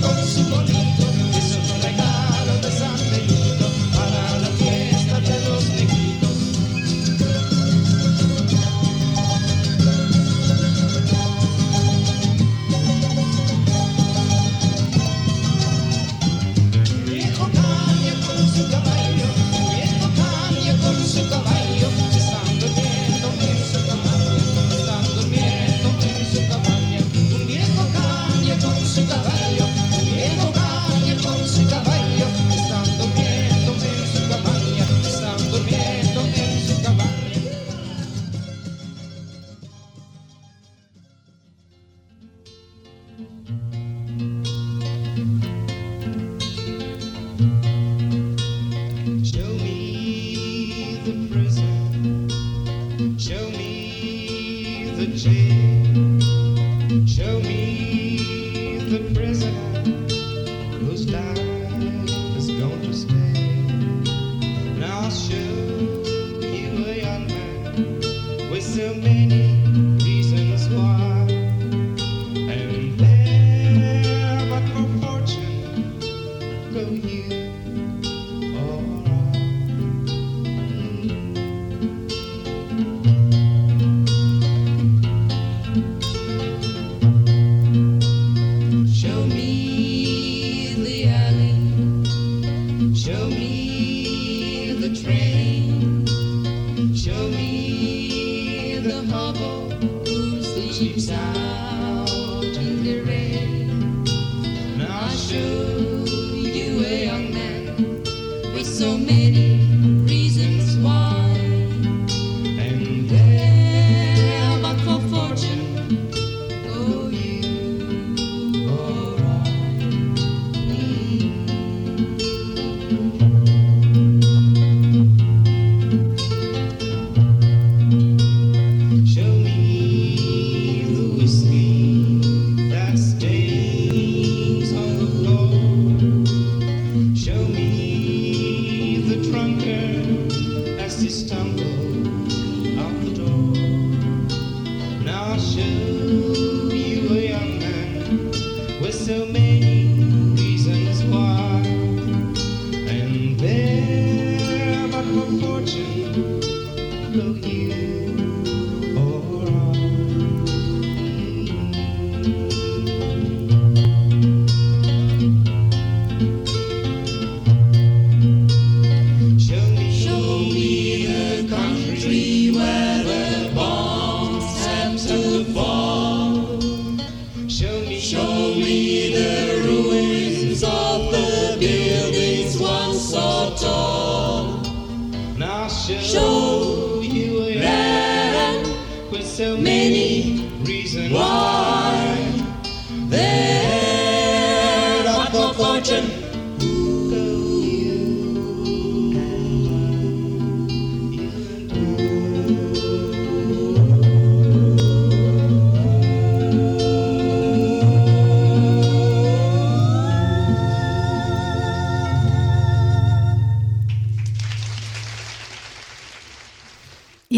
Sintonia. 0.00 0.77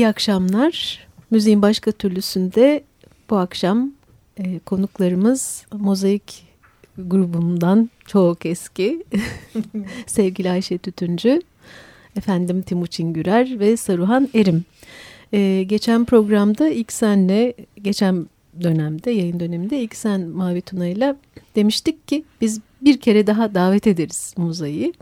İyi 0.00 0.08
akşamlar. 0.08 0.99
Müziğin 1.31 1.62
başka 1.62 1.93
türlüsünde 1.93 2.85
bu 3.31 3.37
akşam 3.37 3.93
e, 4.38 4.58
konuklarımız 4.58 5.67
Mozaik 5.73 6.47
grubumdan 6.99 7.91
çok 8.06 8.47
eski 8.47 9.05
sevgili 10.06 10.50
Ayşe 10.50 10.79
Tütüncü, 10.79 11.43
efendim 12.17 12.62
Timuçin 12.62 13.12
Gürer 13.12 13.61
ve 13.61 13.76
Saruhan 13.76 14.29
Erim. 14.35 14.64
E, 15.32 15.62
geçen 15.62 16.05
programda 16.05 16.69
ilk 16.69 16.93
senle, 16.93 17.55
geçen 17.82 18.26
dönemde, 18.62 19.11
yayın 19.11 19.41
döneminde 19.41 19.81
ilk 19.81 19.96
sen 19.96 20.20
Mavi 20.20 20.62
Tuna 20.62 20.87
ile 20.87 21.14
demiştik 21.56 22.08
ki 22.08 22.25
biz 22.41 22.61
bir 22.82 23.00
kere 23.00 23.26
daha 23.26 23.55
davet 23.55 23.87
ederiz 23.87 24.35
Mozai'yi. 24.37 24.93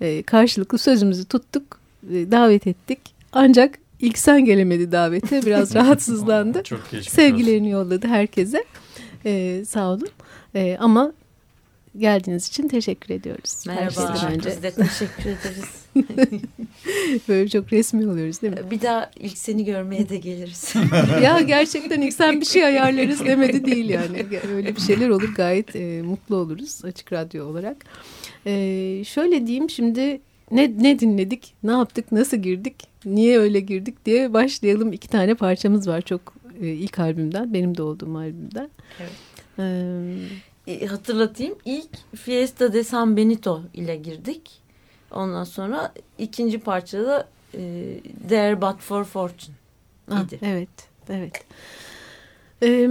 E, 0.00 0.22
karşılıklı 0.22 0.78
sözümüzü 0.78 1.24
tuttuk, 1.24 1.80
e, 2.10 2.30
davet 2.30 2.66
ettik. 2.66 2.98
Ancak 3.32 3.78
ilk 4.00 4.18
sen 4.18 4.44
gelemedi 4.44 4.92
davete, 4.92 5.42
biraz 5.46 5.74
rahatsızlandı. 5.74 6.62
Çok 6.62 6.80
Sevgilerini 7.08 7.70
yolladı 7.70 8.06
herkese. 8.06 8.64
E, 9.24 9.64
sağ 9.64 9.90
olun. 9.90 10.08
E, 10.54 10.76
ama 10.80 11.12
geldiğiniz 11.98 12.48
için 12.48 12.68
teşekkür 12.68 13.14
ediyoruz. 13.14 13.64
Merhaba. 13.66 14.28
Önce. 14.32 14.50
Biz 14.50 14.62
de 14.62 14.70
teşekkür 14.70 15.22
ederiz. 15.22 15.78
Böyle 17.28 17.48
çok 17.48 17.72
resmi 17.72 18.08
oluyoruz 18.08 18.42
değil 18.42 18.52
mi? 18.52 18.70
Bir 18.70 18.80
daha 18.80 19.10
ilk 19.16 19.38
seni 19.38 19.64
görmeye 19.64 20.08
de 20.08 20.16
geliriz. 20.16 20.74
ya 21.22 21.40
gerçekten 21.40 22.00
ilk 22.00 22.14
sen 22.14 22.40
bir 22.40 22.46
şey 22.46 22.64
ayarlarız 22.64 23.24
demedi 23.24 23.64
değil 23.64 23.88
yani. 23.88 24.26
Öyle 24.54 24.76
bir 24.76 24.80
şeyler 24.80 25.08
olur 25.08 25.34
gayet 25.34 25.76
e, 25.76 26.02
mutlu 26.02 26.36
oluruz 26.36 26.84
açık 26.84 27.12
radyo 27.12 27.46
olarak. 27.46 27.76
E, 28.46 28.52
şöyle 29.04 29.46
diyeyim 29.46 29.70
şimdi 29.70 30.20
ne, 30.50 30.72
ne 30.78 30.98
dinledik, 30.98 31.54
ne 31.62 31.72
yaptık, 31.72 32.12
nasıl 32.12 32.36
girdik, 32.36 32.87
niye 33.04 33.38
öyle 33.38 33.60
girdik 33.60 34.06
diye 34.06 34.32
başlayalım. 34.32 34.92
İki 34.92 35.08
tane 35.08 35.34
parçamız 35.34 35.88
var 35.88 36.00
çok 36.00 36.34
e, 36.60 36.66
ilk 36.66 36.98
albümden, 36.98 37.54
benim 37.54 37.76
de 37.76 37.82
olduğum 37.82 38.18
albümden. 38.18 38.70
Evet. 39.00 39.12
Ee, 40.68 40.86
hatırlatayım. 40.86 41.54
İlk 41.64 42.16
Fiesta 42.16 42.72
de 42.72 42.84
San 42.84 43.16
Benito 43.16 43.62
ile 43.74 43.96
girdik. 43.96 44.50
Ondan 45.10 45.44
sonra 45.44 45.92
ikinci 46.18 46.58
parçada 46.58 47.28
e, 47.54 47.60
There 48.28 48.60
But 48.60 48.80
For 48.80 49.04
Fortune 49.04 49.54
ah, 50.10 50.24
idi. 50.24 50.38
Evet, 50.42 50.68
evet. 51.08 51.44
Ee, 52.62 52.88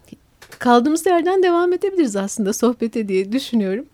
kaldığımız 0.58 1.06
yerden 1.06 1.42
devam 1.42 1.72
edebiliriz 1.72 2.16
aslında 2.16 2.52
sohbete 2.52 3.08
diye 3.08 3.32
düşünüyorum. 3.32 3.86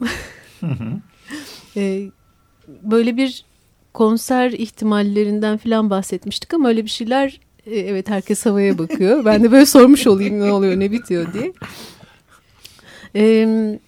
ee, 1.77 2.11
böyle 2.69 3.17
bir 3.17 3.45
konser 3.93 4.51
ihtimallerinden 4.51 5.57
falan 5.57 5.91
bahsetmiştik 5.91 6.55
ama 6.55 6.69
öyle 6.69 6.85
bir 6.85 6.91
şeyler 6.91 7.41
e, 7.67 7.79
evet 7.79 8.11
herkes 8.11 8.47
havaya 8.47 8.79
bakıyor. 8.79 9.25
Ben 9.25 9.45
de 9.45 9.53
böyle 9.53 9.67
sormuş 9.67 10.07
olayım 10.07 10.41
ne 10.41 10.53
oluyor 10.53 10.81
ne 10.81 10.93
bitiyor 10.93 11.33
diye. 11.33 11.53
Ee, 13.17 13.79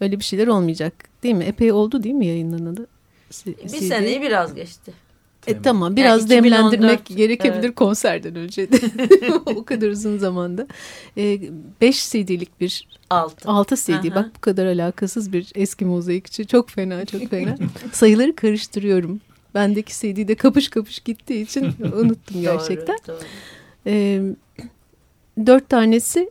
öyle 0.00 0.18
bir 0.18 0.24
şeyler 0.24 0.46
olmayacak 0.46 0.94
değil 1.22 1.34
mi? 1.34 1.44
Epey 1.44 1.72
oldu 1.72 2.02
değil 2.02 2.14
mi 2.14 2.26
yayınlanalı? 2.26 2.86
Bir 3.46 3.68
seneyi 3.68 4.22
biraz 4.22 4.54
geçti. 4.54 4.92
E, 5.46 5.62
tamam 5.62 5.96
biraz 5.96 6.30
yani 6.30 6.46
2014, 6.46 6.72
demlendirmek 6.72 7.06
gerekebilir 7.06 7.64
evet. 7.64 7.74
konserden 7.74 8.34
önce 8.34 8.72
de. 8.72 8.78
o 9.46 9.64
kadar 9.64 9.88
uzun 9.88 10.18
zamanda. 10.18 10.66
5 11.16 12.14
e, 12.14 12.24
CD'lik 12.24 12.60
bir 12.60 12.88
6. 13.10 13.48
6 13.48 13.76
CD 13.76 13.90
Aha. 13.90 14.14
bak 14.14 14.30
bu 14.36 14.40
kadar 14.40 14.66
alakasız 14.66 15.32
bir 15.32 15.52
eski 15.54 15.84
mozaikçi. 15.84 16.46
Çok 16.46 16.70
fena 16.70 17.04
çok 17.04 17.30
fena. 17.30 17.56
Sayıları 17.92 18.36
karıştırıyorum. 18.36 19.20
Bendeki 19.54 19.92
CD'de 19.94 20.34
kapış 20.34 20.68
kapış 20.68 20.98
gittiği 20.98 21.42
için 21.42 21.64
unuttum 21.96 22.40
gerçekten. 22.42 22.96
doğru, 23.06 23.16
doğru. 23.16 23.24
E, 23.86 24.22
dört 25.46 25.68
tanesi 25.68 26.30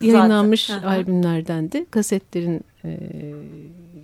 yayınlanmış 0.00 0.66
Zaten. 0.66 0.88
albümlerdendi. 0.88 1.86
Kasetlerin 1.90 2.60
e, 2.84 2.98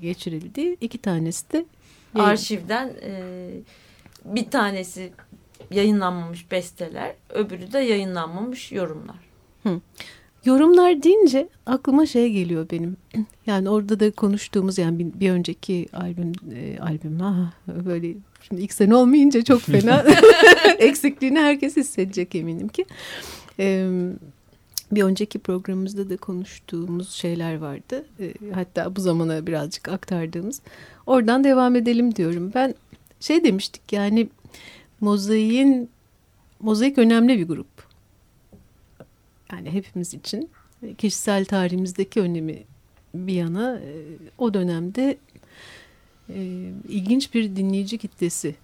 geçirildiği. 0.03 0.77
iki 0.81 0.99
tanesi 0.99 1.53
de 1.53 1.65
arşivden 2.15 2.93
e, 3.03 3.51
bir 4.25 4.51
tanesi 4.51 5.13
yayınlanmamış 5.71 6.51
besteler, 6.51 7.15
öbürü 7.31 7.73
de 7.73 7.79
yayınlanmamış 7.79 8.73
yorumlar. 8.73 9.17
Hı. 9.63 9.81
Yorumlar 10.45 11.03
deyince 11.03 11.49
aklıma 11.67 12.07
şey 12.07 12.33
geliyor 12.33 12.67
benim. 12.71 12.97
Yani 13.47 13.71
orada 13.71 14.01
da 14.01 14.11
konuştuğumuz 14.11 14.79
yani 14.79 14.99
bir, 14.99 15.21
bir 15.21 15.31
önceki 15.31 15.89
albüm 15.93 16.33
e, 16.55 16.79
albüm 16.81 17.21
ha 17.21 17.53
böyle 17.67 18.15
şimdi 18.51 18.63
ilk 18.63 18.73
sene 18.73 18.95
olmayınca 18.95 19.45
çok 19.45 19.61
fena 19.61 20.05
eksikliğini 20.79 21.39
herkes 21.39 21.77
hissedecek 21.77 22.35
eminim 22.35 22.69
ki. 22.69 22.85
E, 23.59 23.91
bir 24.93 25.03
önceki 25.03 25.39
programımızda 25.39 26.11
da 26.11 26.17
konuştuğumuz 26.17 27.11
şeyler 27.11 27.59
vardı. 27.59 28.07
E, 28.21 28.35
hatta 28.55 28.97
bu 28.97 29.01
zamana 29.01 29.47
birazcık 29.47 29.89
aktardığımız. 29.89 30.61
Oradan 31.07 31.45
devam 31.45 31.77
edelim 31.77 32.15
diyorum. 32.15 32.53
Ben 32.55 32.75
şey 33.21 33.45
demiştik 33.45 33.93
yani 33.93 34.29
mozaiğin 35.01 35.91
mozaik 36.61 36.99
önemli 36.99 37.39
bir 37.39 37.49
grup. 37.49 37.91
Yani 39.53 39.71
hepimiz 39.71 40.15
için 40.15 40.51
kişisel 40.99 41.45
tarihimizdeki 41.45 42.21
önemi 42.21 42.63
bir 43.15 43.35
yana 43.35 43.81
o 44.39 44.55
dönemde 44.55 45.17
e, 46.37 46.73
ilginç 46.89 47.35
bir 47.35 47.57
dinleyici 47.57 47.99
kitlesi 47.99 48.55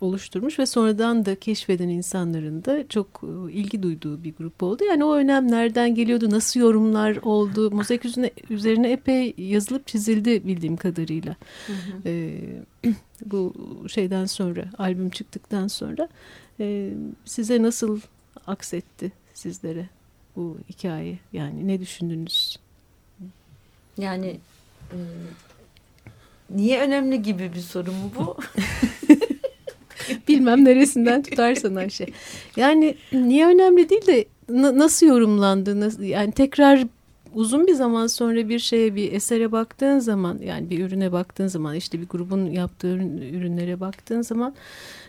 oluşturmuş 0.00 0.58
ve 0.58 0.66
sonradan 0.66 1.26
da 1.26 1.34
keşfeden 1.34 1.88
insanların 1.88 2.64
da 2.64 2.88
çok 2.88 3.06
e, 3.22 3.52
ilgi 3.52 3.82
duyduğu 3.82 4.24
bir 4.24 4.34
grup 4.34 4.62
oldu. 4.62 4.84
Yani 4.84 5.04
o 5.04 5.14
önem 5.14 5.50
nereden 5.50 5.94
geliyordu, 5.94 6.30
nasıl 6.30 6.60
yorumlar 6.60 7.16
oldu, 7.16 7.70
mozaik 7.70 8.04
üzerine, 8.04 8.30
üzerine 8.50 8.92
epey 8.92 9.34
yazılıp 9.38 9.86
çizildi 9.86 10.46
bildiğim 10.46 10.76
kadarıyla. 10.76 11.36
Hı 11.66 11.72
hı. 11.72 12.08
E, 12.08 12.40
bu 13.24 13.54
şeyden 13.88 14.26
sonra, 14.26 14.64
albüm 14.78 15.10
çıktıktan 15.10 15.68
sonra 15.68 16.08
e, 16.60 16.90
size 17.24 17.62
nasıl 17.62 18.00
aksetti 18.46 19.12
sizlere 19.34 19.88
bu 20.36 20.58
hikaye? 20.68 21.18
Yani 21.32 21.68
ne 21.68 21.80
düşündünüz? 21.80 22.56
Yani 23.98 24.40
e, 24.92 24.98
niye 26.54 26.80
önemli 26.80 27.22
gibi 27.22 27.52
bir 27.54 27.60
soru 27.60 27.92
mu 27.92 28.10
bu? 28.18 28.36
Bilmem 30.28 30.64
neresinden 30.64 31.22
tutarsan 31.22 31.74
Ayşe. 31.74 32.06
Yani 32.56 32.94
niye 33.12 33.46
önemli 33.46 33.88
değil 33.88 34.06
de 34.06 34.24
nasıl 34.78 35.06
yorumlandı? 35.06 35.80
Nasıl, 35.80 36.02
yani 36.02 36.32
tekrar 36.32 36.84
uzun 37.34 37.66
bir 37.66 37.74
zaman 37.74 38.06
sonra 38.06 38.48
bir 38.48 38.58
şeye 38.58 38.94
bir 38.94 39.12
esere 39.12 39.52
baktığın 39.52 39.98
zaman 39.98 40.38
yani 40.38 40.70
bir 40.70 40.84
ürüne 40.84 41.12
baktığın 41.12 41.46
zaman 41.46 41.74
işte 41.74 42.00
bir 42.00 42.08
grubun 42.08 42.46
yaptığı 42.46 42.94
ürünlere 43.32 43.80
baktığın 43.80 44.22
zaman 44.22 44.54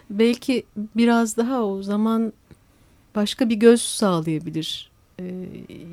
belki 0.09 0.63
biraz 0.95 1.37
daha 1.37 1.65
o 1.65 1.83
zaman 1.83 2.33
başka 3.15 3.49
bir 3.49 3.55
göz 3.55 3.81
sağlayabilir 3.81 4.90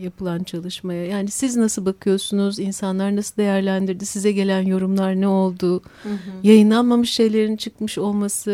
yapılan 0.01 0.43
çalışmaya. 0.43 1.07
Yani 1.07 1.31
siz 1.31 1.57
nasıl 1.57 1.87
bakıyorsunuz? 1.87 2.59
İnsanlar 2.59 3.17
nasıl 3.17 3.37
değerlendirdi? 3.37 4.07
Size 4.07 4.33
gelen 4.33 4.63
yorumlar 4.63 5.15
ne 5.15 5.29
oldu? 5.29 5.83
Hı 6.03 6.09
hı. 6.09 6.17
Yayınlanmamış 6.43 7.11
şeylerin 7.11 7.57
çıkmış 7.57 7.99
olması, 7.99 8.51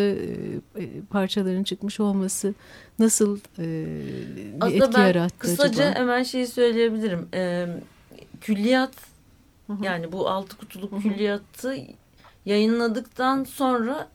e, 0.76 0.82
e 0.82 1.00
parçaların 1.10 1.62
çıkmış 1.62 2.00
olması 2.00 2.54
nasıl 2.98 3.38
e, 3.58 3.96
bir 4.36 4.54
Aslında 4.60 4.84
etki 4.84 5.00
yarattı 5.00 5.38
kısaca 5.38 5.84
acaba? 5.84 6.00
hemen 6.00 6.22
şeyi 6.22 6.46
söyleyebilirim. 6.46 7.28
E, 7.34 7.66
külliyat 8.40 8.92
hı 9.66 9.72
hı. 9.72 9.84
yani 9.84 10.12
bu 10.12 10.28
altı 10.28 10.56
kutuluk 10.56 10.92
hı 10.92 10.96
hı. 10.96 11.00
külliyatı 11.00 11.76
yayınladıktan 12.46 13.44
sonra 13.44 14.08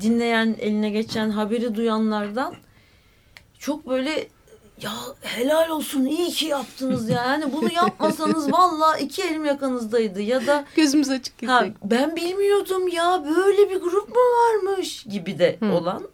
dinleyen 0.00 0.56
eline 0.60 0.90
geçen 0.90 1.30
haberi 1.30 1.74
duyanlardan 1.74 2.54
çok 3.58 3.88
böyle 3.88 4.28
ya 4.82 4.92
helal 5.22 5.68
olsun 5.70 6.04
iyi 6.04 6.28
ki 6.28 6.46
yaptınız 6.46 7.08
ya. 7.08 7.24
Yani 7.24 7.52
bunu 7.52 7.72
yapmasanız 7.72 8.52
valla 8.52 8.98
iki 8.98 9.22
elim 9.22 9.44
yakanızdaydı 9.44 10.22
ya 10.22 10.46
da 10.46 10.64
gözümüz 10.76 11.10
açık 11.10 11.48
ha, 11.48 11.66
ben 11.84 12.16
bilmiyordum 12.16 12.88
ya 12.88 13.24
böyle 13.36 13.70
bir 13.70 13.76
grup 13.76 14.08
mu 14.08 14.14
varmış 14.14 15.02
gibi 15.04 15.38
de 15.38 15.56
Hı. 15.60 15.72
olan. 15.72 16.08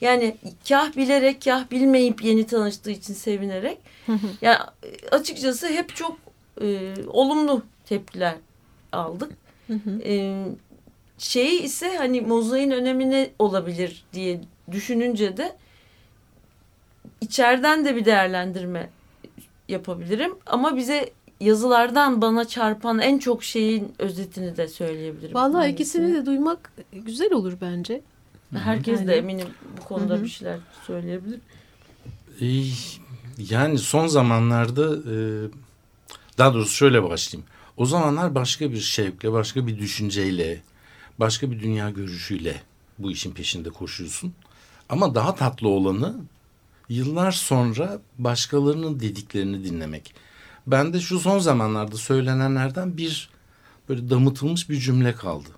Yani 0.00 0.36
kah 0.68 0.96
bilerek 0.96 1.42
kah 1.44 1.70
bilmeyip 1.70 2.24
yeni 2.24 2.46
tanıştığı 2.46 2.90
için 2.90 3.14
sevinerek. 3.14 3.78
Ya 4.42 4.74
açıkçası 5.10 5.68
hep 5.68 5.96
çok 5.96 6.16
e, 6.62 6.94
olumlu 7.06 7.62
tepkiler 7.84 8.34
aldık. 8.92 9.32
E, 10.04 10.44
şey 11.18 11.56
ise 11.64 11.96
hani 11.96 12.20
mozaiğin 12.20 12.70
önemi 12.70 13.10
ne 13.10 13.30
olabilir 13.38 14.04
diye 14.12 14.40
düşününce 14.70 15.36
de 15.36 15.56
içeriden 17.20 17.84
de 17.84 17.96
bir 17.96 18.04
değerlendirme 18.04 18.90
yapabilirim. 19.68 20.32
Ama 20.46 20.76
bize 20.76 21.10
yazılardan 21.40 22.22
bana 22.22 22.48
çarpan 22.48 22.98
en 22.98 23.18
çok 23.18 23.44
şeyin 23.44 23.92
özetini 23.98 24.56
de 24.56 24.68
söyleyebilirim. 24.68 25.34
Vallahi 25.34 25.52
hangisi. 25.60 25.72
ikisini 25.74 26.14
de 26.14 26.26
duymak 26.26 26.72
güzel 26.92 27.32
olur 27.32 27.52
bence. 27.60 28.00
Herkes 28.54 28.98
Yani- 28.98 29.08
de 29.08 29.16
eminim 29.16 29.48
bu 29.80 29.84
konuda 29.84 30.22
bir 30.22 30.28
şeyler 30.28 30.58
söyleyebilir. 30.86 31.40
Yani 33.50 33.78
son 33.78 34.06
zamanlarda 34.06 34.96
e, 34.96 35.16
daha 36.38 36.54
doğrusu 36.54 36.74
şöyle 36.74 37.02
başlayayım. 37.02 37.48
O 37.76 37.86
zamanlar 37.86 38.34
başka 38.34 38.72
bir 38.72 38.80
şevkle, 38.80 39.32
başka 39.32 39.66
bir 39.66 39.78
düşünceyle, 39.78 40.62
başka 41.18 41.50
bir 41.50 41.60
dünya 41.60 41.90
görüşüyle 41.90 42.62
bu 42.98 43.10
işin 43.10 43.32
peşinde 43.32 43.70
koşuyorsun. 43.70 44.32
Ama 44.88 45.14
daha 45.14 45.34
tatlı 45.34 45.68
olanı 45.68 46.16
yıllar 46.88 47.32
sonra 47.32 48.00
başkalarının 48.18 49.00
dediklerini 49.00 49.64
dinlemek. 49.64 50.14
Ben 50.66 50.92
de 50.92 51.00
şu 51.00 51.18
son 51.18 51.38
zamanlarda 51.38 51.96
söylenenlerden 51.96 52.96
bir 52.96 53.30
böyle 53.88 54.10
damıtılmış 54.10 54.70
bir 54.70 54.78
cümle 54.78 55.14
kaldı. 55.14 55.48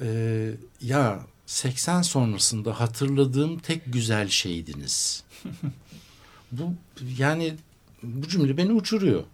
Ee, 0.00 0.50
ya 0.80 1.20
80 1.46 2.02
sonrasında 2.02 2.80
hatırladığım 2.80 3.58
tek 3.58 3.82
güzel 3.92 4.28
şeydiniz. 4.28 5.24
bu 6.52 6.74
yani 7.18 7.54
bu 8.02 8.28
cümle 8.28 8.56
beni 8.56 8.72
uçuruyor. 8.72 9.24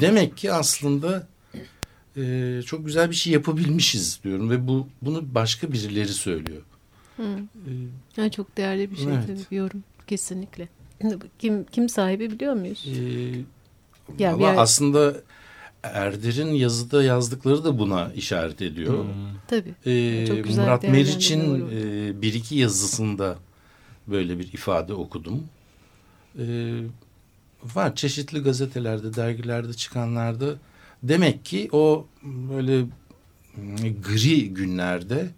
Demek 0.00 0.36
ki 0.36 0.52
aslında 0.52 1.28
e, 2.16 2.60
çok 2.66 2.86
güzel 2.86 3.10
bir 3.10 3.14
şey 3.14 3.32
yapabilmişiz 3.32 4.20
diyorum 4.24 4.50
ve 4.50 4.68
bu 4.68 4.88
bunu 5.02 5.34
başka 5.34 5.72
birileri 5.72 6.12
söylüyor. 6.12 6.62
Ee, 7.18 7.22
Yani 8.16 8.30
çok 8.30 8.56
değerli 8.56 8.90
bir 8.90 8.96
şey 8.96 9.06
Evet. 9.06 9.26
tabii 9.26 9.40
bir 9.50 9.56
yorum 9.56 9.84
kesinlikle. 10.06 10.68
Kim 11.38 11.64
kim 11.64 11.88
sahibi 11.88 12.30
biliyor 12.30 12.54
muyuz? 12.54 12.84
e, 12.86 12.98
Ya 14.18 14.32
yer- 14.32 14.56
aslında 14.56 15.16
Erder'in 15.82 16.50
yazıda 16.54 17.02
yazdıkları 17.02 17.64
da 17.64 17.78
buna 17.78 18.12
işaret 18.12 18.62
ediyor. 18.62 19.04
Tabii. 19.48 19.74
Ee, 19.86 20.24
Çok 20.28 20.44
güzel 20.44 20.62
Murat 20.64 20.82
Meriç'in 20.82 21.68
e, 21.70 22.22
bir 22.22 22.34
iki 22.34 22.54
yazısında 22.56 23.36
böyle 24.06 24.38
bir 24.38 24.52
ifade 24.52 24.94
okudum. 24.94 25.44
Ee, 26.38 26.80
var 27.74 27.94
çeşitli 27.96 28.38
gazetelerde, 28.42 29.14
dergilerde 29.14 29.72
çıkanlarda. 29.72 30.54
Demek 31.02 31.44
ki 31.44 31.68
o 31.72 32.06
böyle 32.24 32.82
mm, 32.82 34.02
gri 34.02 34.54
günlerde 34.54 35.28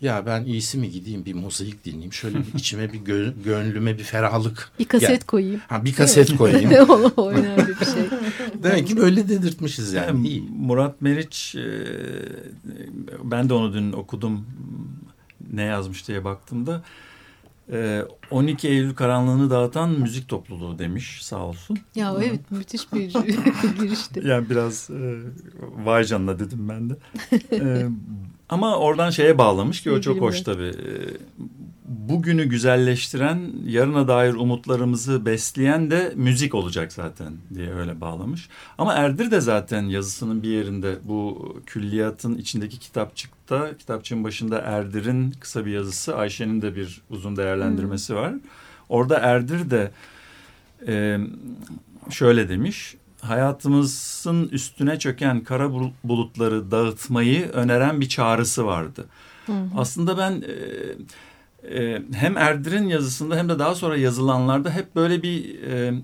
ya 0.00 0.26
ben 0.26 0.44
iyisi 0.44 0.78
mi 0.78 0.90
gideyim 0.90 1.24
bir 1.24 1.34
mozaik 1.34 1.84
dinleyeyim. 1.84 2.12
Şöyle 2.12 2.38
bir 2.38 2.54
içime 2.54 2.92
bir 2.92 2.98
gö- 3.00 3.42
gönlüme 3.44 3.98
bir 3.98 4.02
ferahlık. 4.04 4.70
Bir 4.78 4.84
kaset 4.84 5.08
Gel- 5.08 5.20
koyayım. 5.20 5.60
Ha, 5.68 5.84
bir 5.84 5.94
kaset 5.94 6.36
koyayım. 6.36 6.70
o, 6.88 7.12
o 7.16 7.30
önemli 7.30 7.68
bir 7.80 7.84
şey. 7.86 8.02
Demek 8.62 8.86
ki 8.86 8.96
böyle 8.96 9.28
dedirtmişiz 9.28 9.92
yani. 9.92 10.06
Yani 10.06 10.28
İyi. 10.28 10.42
Murat 10.58 11.00
Meriç 11.02 11.54
e, 11.54 11.86
ben 13.24 13.48
de 13.48 13.54
onu 13.54 13.72
dün 13.74 13.92
okudum 13.92 14.46
ne 15.52 15.62
yazmış 15.62 16.08
diye 16.08 16.24
baktığımda 16.24 16.82
e, 17.72 18.02
12 18.30 18.68
Eylül 18.68 18.94
karanlığını 18.94 19.50
dağıtan 19.50 19.90
müzik 19.90 20.28
topluluğu 20.28 20.78
demiş 20.78 21.18
sağ 21.22 21.38
olsun. 21.46 21.78
Ya 21.94 22.14
evet 22.18 22.50
müthiş 22.50 22.92
bir 22.92 23.12
girişti. 23.80 24.22
Yani 24.24 24.50
biraz 24.50 24.90
e, 24.90 25.18
vay 25.84 26.04
canına 26.04 26.38
dedim 26.38 26.68
ben 26.68 26.90
de. 26.90 26.94
E, 27.56 27.86
ama 28.50 28.76
oradan 28.76 29.10
şeye 29.10 29.38
bağlamış 29.38 29.82
ki 29.82 29.90
o 29.90 30.00
çok 30.00 30.20
hoş 30.20 30.40
tabii. 30.40 30.62
E, 30.64 30.94
bugünü 31.84 32.44
güzelleştiren, 32.44 33.52
yarına 33.66 34.08
dair 34.08 34.34
umutlarımızı 34.34 35.26
besleyen 35.26 35.90
de 35.90 36.12
müzik 36.16 36.54
olacak 36.54 36.92
zaten 36.92 37.32
diye 37.54 37.74
öyle 37.74 38.00
bağlamış. 38.00 38.48
Ama 38.78 38.94
Erdir 38.94 39.30
de 39.30 39.40
zaten 39.40 39.82
yazısının 39.82 40.42
bir 40.42 40.48
yerinde 40.48 40.98
bu 41.04 41.52
külliyatın 41.66 42.34
içindeki 42.34 42.78
kitapçıkta, 42.78 43.76
kitapçığın 43.78 44.24
başında 44.24 44.58
Erdir'in 44.58 45.30
kısa 45.40 45.66
bir 45.66 45.70
yazısı, 45.72 46.16
Ayşe'nin 46.16 46.62
de 46.62 46.76
bir 46.76 47.02
uzun 47.10 47.36
değerlendirmesi 47.36 48.14
var. 48.14 48.34
Orada 48.88 49.18
Erdir 49.18 49.70
de 49.70 49.90
e, 50.86 51.18
şöyle 52.10 52.48
demiş. 52.48 52.96
Hayatımızın 53.20 54.48
üstüne 54.48 54.98
çöken 54.98 55.44
kara 55.44 55.72
bul- 55.72 55.92
bulutları 56.04 56.70
dağıtmayı 56.70 57.48
öneren 57.48 58.00
bir 58.00 58.08
çağrısı 58.08 58.66
vardı. 58.66 59.06
Aslında 59.76 60.18
ben 60.18 60.42
e, 60.42 61.78
e, 61.82 62.02
hem 62.12 62.36
Erdir'in 62.36 62.88
yazısında 62.88 63.36
hem 63.36 63.48
de 63.48 63.58
daha 63.58 63.74
sonra 63.74 63.96
yazılanlarda 63.96 64.70
hep 64.70 64.96
böyle 64.96 65.22
bir 65.22 65.62
e, 65.62 65.94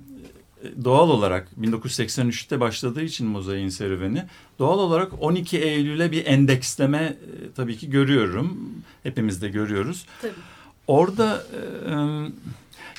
doğal 0.85 1.11
olarak 1.11 1.49
1983'te 1.61 2.61
başladığı 2.61 3.03
için 3.03 3.27
mozaiğin 3.27 3.69
serüveni 3.69 4.25
doğal 4.59 4.79
olarak 4.79 5.13
12 5.23 5.59
Eylül'e 5.59 6.13
bir 6.13 6.27
endeksleme 6.27 6.99
e, 6.99 7.17
tabii 7.57 7.77
ki 7.77 7.91
görüyorum. 7.91 8.73
Hepimiz 9.03 9.43
de 9.43 9.49
görüyoruz. 9.49 10.07
Tabii. 10.23 10.33
Orada 10.87 11.43
e, 11.91 11.93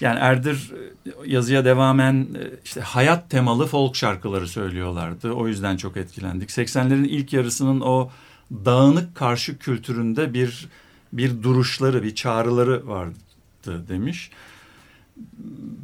yani 0.01 0.19
Erdir 0.19 0.73
e, 1.05 1.11
yazıya 1.25 1.65
devamen 1.65 2.13
e, 2.15 2.51
işte 2.65 2.81
hayat 2.81 3.29
temalı 3.29 3.67
folk 3.67 3.95
şarkıları 3.95 4.47
söylüyorlardı. 4.47 5.31
O 5.31 5.47
yüzden 5.47 5.77
çok 5.77 5.97
etkilendik. 5.97 6.49
80'lerin 6.49 7.07
ilk 7.07 7.33
yarısının 7.33 7.81
o 7.81 8.09
dağınık 8.51 9.15
karşı 9.15 9.57
kültüründe 9.57 10.33
bir 10.33 10.67
bir 11.13 11.43
duruşları, 11.43 12.03
bir 12.03 12.15
çağrıları 12.15 12.87
vardı 12.87 13.87
demiş. 13.89 14.31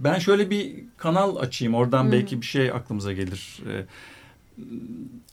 Ben 0.03 0.19
şöyle 0.19 0.49
bir 0.49 0.83
kanal 0.97 1.35
açayım. 1.35 1.75
Oradan 1.75 2.11
belki 2.11 2.41
bir 2.41 2.45
şey 2.45 2.71
aklımıza 2.71 3.13
gelir. 3.13 3.59
Ee, 3.69 3.85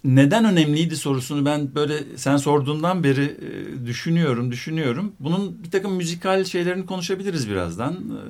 neden 0.05 0.45
önemliydi 0.45 0.97
sorusunu 0.97 1.45
ben 1.45 1.75
böyle 1.75 2.17
sen 2.17 2.37
sorduğundan 2.37 3.05
beri 3.05 3.25
e, 3.25 3.87
düşünüyorum, 3.87 4.53
düşünüyorum. 4.53 5.13
Bunun 5.21 5.65
bir 5.65 5.71
takım 5.71 5.93
müzikal 5.95 6.45
şeylerini 6.45 6.87
konuşabiliriz 6.87 7.51
birazdan. 7.51 7.95
Ee, 7.95 8.21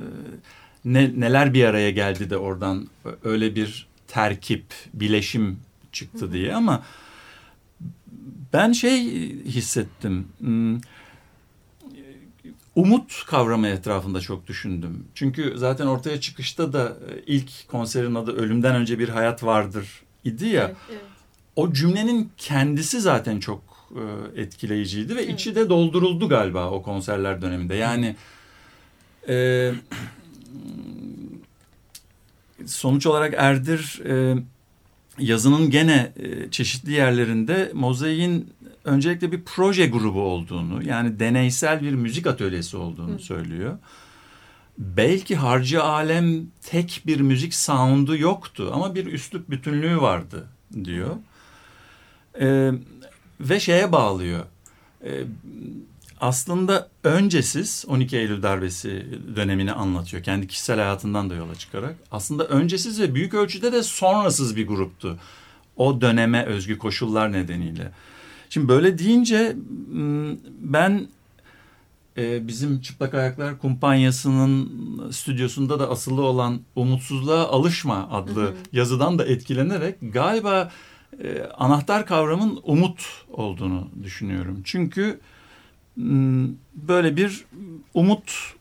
ne, 0.84 1.20
neler 1.20 1.54
bir 1.54 1.64
araya 1.64 1.90
geldi 1.90 2.30
de 2.30 2.36
oradan 2.36 2.88
öyle 3.24 3.54
bir 3.54 3.86
terkip, 4.08 4.64
bileşim 4.94 5.58
çıktı 5.92 6.32
diye 6.32 6.54
ama 6.54 6.82
ben 8.52 8.72
şey 8.72 9.04
hissettim. 9.44 10.28
Hmm, 10.38 10.80
Umut 12.74 13.24
kavramı 13.26 13.68
etrafında 13.68 14.20
çok 14.20 14.46
düşündüm. 14.46 15.04
Çünkü 15.14 15.54
zaten 15.56 15.86
ortaya 15.86 16.20
çıkışta 16.20 16.72
da 16.72 16.88
e, 16.88 17.22
ilk 17.26 17.68
konserin 17.68 18.14
adı 18.14 18.32
Ölümden 18.32 18.74
Önce 18.76 18.98
Bir 18.98 19.08
Hayat 19.08 19.44
Vardır 19.44 19.86
idi 20.24 20.46
ya. 20.46 20.64
Evet, 20.64 20.76
evet. 20.90 21.00
O 21.56 21.72
cümlenin 21.72 22.30
kendisi 22.36 23.00
zaten 23.00 23.40
çok 23.40 23.62
e, 23.90 24.42
etkileyiciydi 24.42 25.16
ve 25.16 25.26
içi 25.26 25.54
de 25.54 25.68
dolduruldu 25.68 26.28
galiba 26.28 26.70
o 26.70 26.82
konserler 26.82 27.42
döneminde. 27.42 27.74
Yani 27.74 28.16
e, 29.28 29.72
sonuç 32.66 33.06
olarak 33.06 33.34
Erdir 33.36 34.00
e, 34.06 34.36
yazının 35.18 35.70
gene 35.70 36.12
e, 36.16 36.50
çeşitli 36.50 36.92
yerlerinde 36.92 37.70
mozaiğin 37.74 38.50
öncelikle 38.84 39.32
bir 39.32 39.42
proje 39.42 39.86
grubu 39.86 40.20
olduğunu 40.20 40.82
yani 40.82 41.20
deneysel 41.20 41.82
bir 41.82 41.92
müzik 41.92 42.26
atölyesi 42.26 42.76
olduğunu 42.76 43.18
söylüyor. 43.18 43.78
Belki 44.80 45.36
harcı 45.36 45.82
alem 45.82 46.46
tek 46.62 47.02
bir 47.06 47.20
müzik 47.20 47.54
sound'u 47.54 48.16
yoktu 48.16 48.70
ama 48.74 48.94
bir 48.94 49.06
üslup 49.06 49.50
bütünlüğü 49.50 50.00
vardı 50.00 50.48
diyor. 50.84 51.16
Ee, 52.40 52.70
ve 53.40 53.60
şeye 53.60 53.92
bağlıyor. 53.92 54.44
Ee, 55.04 55.24
aslında 56.20 56.88
öncesiz 57.04 57.84
12 57.88 58.16
Eylül 58.16 58.42
darbesi 58.42 59.06
dönemini 59.36 59.72
anlatıyor. 59.72 60.22
Kendi 60.22 60.46
kişisel 60.46 60.78
hayatından 60.78 61.30
da 61.30 61.34
yola 61.34 61.54
çıkarak. 61.54 61.96
Aslında 62.12 62.46
öncesiz 62.46 63.00
ve 63.00 63.14
büyük 63.14 63.34
ölçüde 63.34 63.72
de 63.72 63.82
sonrasız 63.82 64.56
bir 64.56 64.66
gruptu. 64.66 65.18
O 65.76 66.00
döneme 66.00 66.44
özgü 66.44 66.78
koşullar 66.78 67.32
nedeniyle. 67.32 67.92
Şimdi 68.50 68.68
böyle 68.68 68.98
deyince 68.98 69.56
m, 69.92 70.36
ben 70.60 71.08
e, 72.20 72.48
bizim 72.48 72.80
Çıplak 72.80 73.14
Ayaklar 73.14 73.58
Kumpanyası'nın 73.58 75.10
stüdyosunda 75.10 75.80
da 75.80 75.90
asılı 75.90 76.22
olan 76.22 76.60
Umutsuzluğa 76.76 77.48
Alışma 77.48 78.08
adlı 78.10 78.54
yazıdan 78.72 79.18
da 79.18 79.26
etkilenerek 79.26 79.96
galiba 80.00 80.70
e, 81.22 81.42
anahtar 81.42 82.06
kavramın 82.06 82.60
umut 82.62 83.02
olduğunu 83.32 83.88
düşünüyorum. 84.02 84.62
Çünkü 84.64 85.20
böyle 86.74 87.16
bir 87.16 87.44
umut 87.94 88.54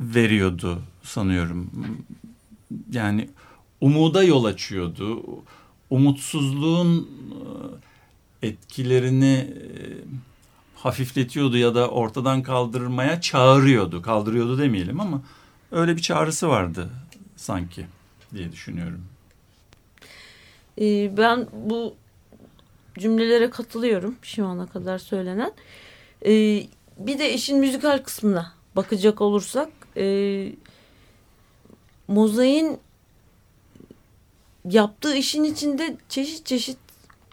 veriyordu 0.00 0.82
sanıyorum. 1.02 1.70
Yani 2.92 3.28
umuda 3.80 4.22
yol 4.22 4.44
açıyordu. 4.44 5.22
Umutsuzluğun 5.90 7.10
etkilerini 8.42 9.34
e, 9.36 9.80
hafifletiyordu 10.82 11.56
ya 11.56 11.74
da 11.74 11.88
ortadan 11.88 12.42
kaldırmaya 12.42 13.20
çağırıyordu. 13.20 14.02
Kaldırıyordu 14.02 14.58
demeyelim 14.58 15.00
ama 15.00 15.22
öyle 15.72 15.96
bir 15.96 16.02
çağrısı 16.02 16.48
vardı 16.48 16.90
sanki 17.36 17.86
diye 18.34 18.52
düşünüyorum. 18.52 19.04
Ee, 20.80 21.16
ben 21.16 21.46
bu 21.52 21.94
cümlelere 22.98 23.50
katılıyorum 23.50 24.16
şu 24.22 24.46
ana 24.46 24.66
kadar 24.66 24.98
söylenen. 24.98 25.52
Ee, 26.26 26.66
bir 26.98 27.18
de 27.18 27.34
işin 27.34 27.58
müzikal 27.58 27.98
kısmına 27.98 28.52
bakacak 28.76 29.20
olursak 29.20 29.68
e, 29.96 30.46
Mozai'nin 32.08 32.78
yaptığı 34.64 35.16
işin 35.16 35.44
içinde 35.44 35.96
çeşit 36.08 36.46
çeşit 36.46 36.78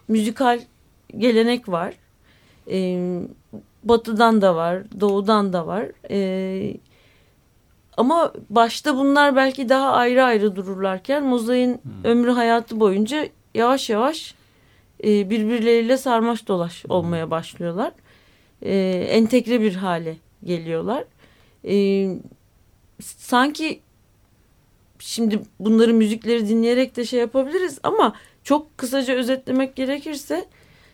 müzikal 0.08 0.60
gelenek 1.18 1.68
var. 1.68 1.94
E, 2.70 2.98
batıdan 3.84 4.42
da 4.42 4.56
var, 4.56 4.82
doğudan 5.00 5.52
da 5.52 5.66
var. 5.66 5.86
E, 6.10 6.74
ama 7.96 8.32
başta 8.50 8.96
bunlar 8.96 9.36
belki 9.36 9.68
daha 9.68 9.90
ayrı 9.92 10.24
ayrı 10.24 10.56
dururlarken 10.56 11.24
Mozai'nin 11.24 11.72
Hmm. 11.82 12.04
ömrü 12.04 12.30
hayatı 12.30 12.80
boyunca 12.80 13.28
yavaş 13.54 13.90
yavaş 13.90 14.34
e, 15.04 15.30
birbirleriyle 15.30 15.96
sarmaş 15.96 16.48
dolaş 16.48 16.84
olmaya 16.88 17.30
başlıyorlar. 17.30 17.92
E, 18.62 18.76
entegre 19.10 19.60
bir 19.60 19.74
hale 19.74 20.16
geliyorlar. 20.44 21.04
E, 21.64 22.06
sanki 23.00 23.80
şimdi 24.98 25.40
bunları 25.60 25.94
müzikleri 25.94 26.48
dinleyerek 26.48 26.96
de 26.96 27.04
şey 27.04 27.20
yapabiliriz 27.20 27.78
ama 27.82 28.14
çok 28.44 28.78
kısaca 28.78 29.14
özetlemek 29.14 29.76
gerekirse 29.76 30.44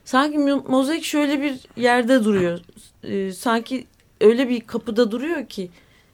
sanki 0.04 0.38
mo- 0.38 0.70
mozaik 0.70 1.04
şöyle 1.04 1.42
bir 1.42 1.60
yerde 1.76 2.24
duruyor. 2.24 2.60
E, 3.02 3.32
sanki 3.32 3.86
öyle 4.20 4.48
bir 4.48 4.60
kapıda 4.60 5.10
duruyor 5.10 5.46
ki 5.46 5.70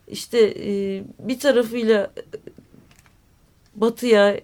işte 0.08 0.54
e, 0.66 1.02
bir 1.18 1.38
tarafıyla 1.38 2.10
batıya 3.74 4.40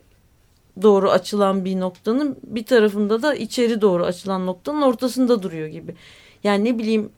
doğru 0.83 1.11
açılan 1.11 1.65
bir 1.65 1.81
noktanın 1.81 2.37
bir 2.43 2.65
tarafında 2.65 3.23
da 3.23 3.35
içeri 3.35 3.81
doğru 3.81 4.05
açılan 4.05 4.47
noktanın 4.47 4.83
ortasında 4.83 5.43
duruyor 5.43 5.67
gibi. 5.69 5.95
Yani 6.45 6.65
ne 6.65 6.79
bileyim 6.79 7.11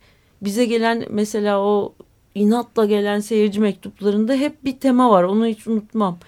bize 0.42 0.64
gelen 0.64 1.04
mesela 1.11 1.61
o 1.61 1.94
inatla 2.35 2.87
gelen 2.87 3.20
seyirci 3.20 3.61
mektuplarında 3.61 4.35
hep 4.35 4.64
bir 4.64 4.78
tema 4.78 5.11
var. 5.11 5.23
Onu 5.23 5.47
hiç 5.47 5.66
unutmam. 5.66 6.18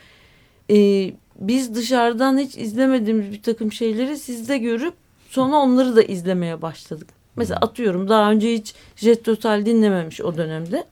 Ee, 0.71 1.13
biz 1.41 1.75
dışarıdan 1.75 2.39
hiç 2.39 2.57
izlemediğimiz 2.57 3.33
bir 3.33 3.43
takım 3.43 3.73
şeyleri 3.73 4.17
sizde 4.17 4.59
görüp 4.59 4.95
sonra 5.31 5.57
onları 5.57 5.97
da 5.97 6.03
izlemeye 6.03 6.63
başladık. 6.63 7.09
Mesela 7.37 7.61
atıyorum 7.61 8.09
daha 8.09 8.31
önce 8.31 8.55
hiç 8.55 8.75
Jet 8.97 9.25
Total 9.25 9.67
dinlememiş 9.67 10.21
o 10.21 10.37
dönemde. 10.37 10.85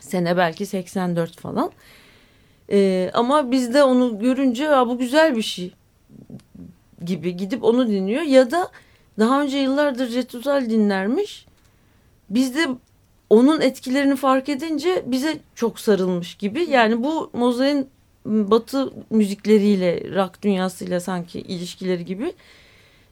Sene 0.00 0.36
belki 0.36 0.66
84 0.66 1.36
falan. 1.36 1.72
Ee, 2.70 3.10
ama 3.14 3.50
bizde 3.50 3.82
onu 3.82 4.18
görünce 4.18 4.70
bu 4.86 4.98
güzel 4.98 5.36
bir 5.36 5.42
şey 5.42 5.74
gibi 7.04 7.36
gidip 7.36 7.64
onu 7.64 7.88
dinliyor 7.88 8.22
ya 8.22 8.50
da 8.50 8.70
daha 9.18 9.42
önce 9.42 9.58
yıllardır 9.58 10.08
Jet 10.08 10.28
Total 10.28 10.70
dinlermiş. 10.70 11.46
Biz 12.30 12.56
de 12.56 12.68
onun 13.30 13.60
etkilerini 13.60 14.16
fark 14.16 14.48
edince 14.48 15.02
bize 15.06 15.38
çok 15.54 15.80
sarılmış 15.80 16.34
gibi. 16.34 16.70
Yani 16.70 17.04
bu 17.04 17.30
Mozart'ın 17.32 17.88
batı 18.24 18.92
müzikleriyle, 19.10 20.14
rock 20.14 20.42
dünyasıyla 20.42 21.00
sanki 21.00 21.40
ilişkileri 21.40 22.04
gibi. 22.04 22.32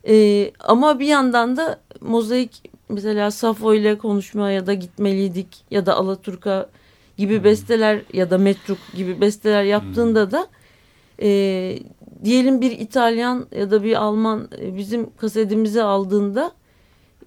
Ee, 0.09 0.53
ama 0.61 0.99
bir 0.99 1.07
yandan 1.07 1.57
da 1.57 1.81
mozaik 2.01 2.71
mesela 2.89 3.31
Safo 3.31 3.75
ile 3.75 3.99
konuşma 3.99 4.51
ya 4.51 4.67
da 4.67 4.75
gitmeliydik 4.75 5.65
ya 5.71 5.87
da 5.87 5.95
Alaturka 5.95 6.71
gibi 7.17 7.45
besteler 7.45 8.03
ya 8.13 8.31
da 8.31 8.39
Metruk 8.39 8.79
gibi 8.97 9.21
besteler 9.21 9.65
yaptığında 9.65 10.31
da 10.31 10.47
e, 11.23 11.79
diyelim 12.25 12.61
bir 12.61 12.71
İtalyan 12.71 13.47
ya 13.57 13.71
da 13.71 13.85
bir 13.85 14.03
Alman 14.03 14.49
e, 14.61 14.77
bizim 14.77 15.17
kasetimizi 15.17 15.83
aldığında 15.83 16.53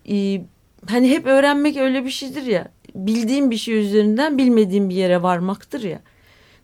e, 0.10 0.42
hani 0.90 1.10
hep 1.10 1.26
öğrenmek 1.26 1.78
öyle 1.78 2.06
bir 2.06 2.10
şeydir 2.10 2.44
ya 2.44 2.68
bildiğim 2.96 3.52
bir 3.52 3.58
şey 3.58 3.78
üzerinden 3.78 4.38
bilmediğim 4.38 4.90
bir 4.90 4.96
yere 4.96 5.22
varmaktır 5.22 5.84
ya. 5.84 6.00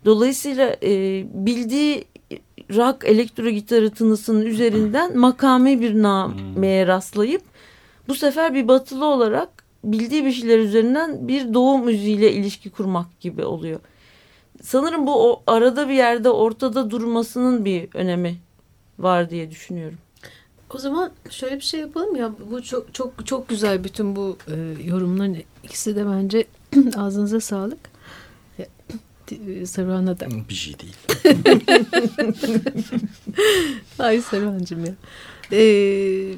Dolayısıyla 0.06 0.76
e, 0.84 1.24
bildiği 1.34 2.06
rock 2.70 3.06
elektro 3.06 3.50
gitarı 3.50 3.90
tınısının 3.90 4.46
üzerinden 4.46 5.18
makami 5.18 5.82
bir 5.82 6.02
nameye 6.02 6.88
rastlayıp 6.88 7.42
bu 8.08 8.16
sefer 8.16 8.54
bir 8.54 8.68
batılı 8.68 9.06
olarak 9.06 9.50
bildiği 9.84 10.26
bir 10.26 10.32
şeyler 10.32 10.60
üzerinden 10.60 11.28
bir 11.28 11.54
doğu 11.54 11.78
müziğiyle 11.78 12.32
ilişki 12.32 12.70
kurmak 12.70 13.20
gibi 13.20 13.46
oluyor. 13.46 13.80
Sanırım 14.62 15.08
bu 15.08 15.32
o, 15.32 15.44
arada 15.48 15.90
bir 15.90 15.94
yerde 15.94 16.30
ortada 16.30 16.92
durmasının 16.92 17.66
bir 17.66 17.90
önemi 17.94 18.36
var 19.00 19.30
diye 19.30 19.52
düşünüyorum. 19.52 19.98
O 20.74 20.78
zaman 20.78 21.12
şöyle 21.30 21.56
bir 21.56 21.62
şey 21.62 21.80
yapalım 21.80 22.16
ya 22.16 22.32
bu 22.52 22.64
çok 22.64 22.94
çok 22.94 23.26
çok 23.26 23.50
güzel 23.50 23.84
bütün 23.84 24.16
bu 24.16 24.38
e, 24.48 24.84
yorumların 24.84 25.38
ikisi 25.64 25.96
de 25.96 26.06
bence 26.06 26.46
ağzınıza 26.98 27.40
sağlık. 27.40 27.93
E, 29.32 29.66
Saruhan'a 29.66 30.20
da. 30.20 30.28
Bir 30.50 30.54
şey 30.54 30.74
değil. 30.80 30.96
Ay 34.00 34.22
Saruhan'cığım 34.22 34.86
ya. 34.86 34.94
Ee, 35.52 36.34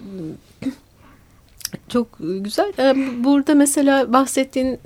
çok 1.90 2.08
güzel. 2.20 2.74
Yani 2.78 3.24
burada 3.24 3.56
mesela 3.56 4.14
bahsettiğin 4.14 4.80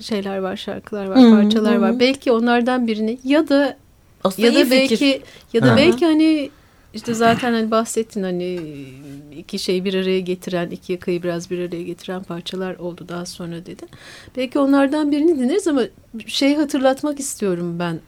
şeyler 0.00 0.38
var, 0.38 0.56
şarkılar 0.56 1.06
var, 1.06 1.18
Hı, 1.22 1.30
parçalar 1.30 1.76
hı. 1.76 1.80
var. 1.80 2.00
Belki 2.00 2.32
onlardan 2.32 2.86
birini 2.86 3.18
ya 3.24 3.48
da 3.48 3.76
Aslında 4.24 4.48
ya 4.48 4.54
da 4.66 4.70
belki 4.70 4.96
fikir. 4.96 5.20
ya 5.52 5.62
da 5.62 5.72
Ha. 5.72 5.76
belki 5.76 6.06
hani 6.06 6.50
işte 6.94 7.14
zaten 7.14 7.52
hani 7.52 7.70
bahsettin 7.70 8.22
hani 8.22 8.60
iki 9.36 9.58
şeyi 9.58 9.84
bir 9.84 9.94
araya 9.94 10.20
getiren, 10.20 10.70
iki 10.70 10.92
yakayı 10.92 11.22
biraz 11.22 11.50
bir 11.50 11.58
araya 11.58 11.82
getiren 11.82 12.22
parçalar 12.22 12.76
oldu 12.76 13.06
daha 13.08 13.26
sonra 13.26 13.66
dedin. 13.66 13.88
Belki 14.36 14.58
onlardan 14.58 15.12
birini 15.12 15.38
dinleriz 15.38 15.68
ama 15.68 15.82
şey 16.26 16.54
hatırlatmak 16.54 17.20
istiyorum 17.20 17.78
ben. 17.78 18.00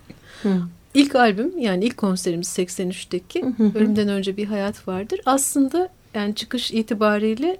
Hı. 0.43 0.63
İlk 0.95 1.15
albüm 1.17 1.59
yani 1.59 1.85
ilk 1.85 1.97
konserimiz 1.97 2.49
83'teki 2.49 3.43
Hı 3.43 3.65
hı. 3.65 3.79
Ölümden 3.79 4.09
Önce 4.09 4.37
Bir 4.37 4.47
Hayat 4.47 4.89
Vardır. 4.89 5.21
Aslında 5.27 5.89
yani 6.15 6.35
çıkış 6.35 6.71
itibariyle 6.73 7.59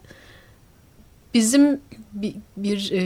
bizim 1.35 1.81
bir, 2.13 2.35
bir 2.57 2.93
e, 2.93 3.03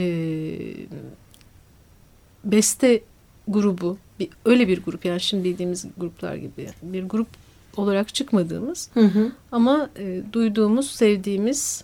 beste 2.43 3.01
grubu, 3.47 3.97
bir, 4.19 4.29
öyle 4.45 4.67
bir 4.67 4.83
grup 4.83 5.05
yani 5.05 5.19
şimdi 5.19 5.43
bildiğimiz 5.43 5.85
gruplar 5.97 6.35
gibi 6.35 6.69
bir 6.81 7.03
grup 7.03 7.27
olarak 7.79 8.13
çıkmadığımız 8.13 8.89
Hı 8.93 8.99
hı. 9.05 9.31
ama 9.51 9.89
e, 9.99 10.21
duyduğumuz, 10.33 10.91
sevdiğimiz 10.91 11.83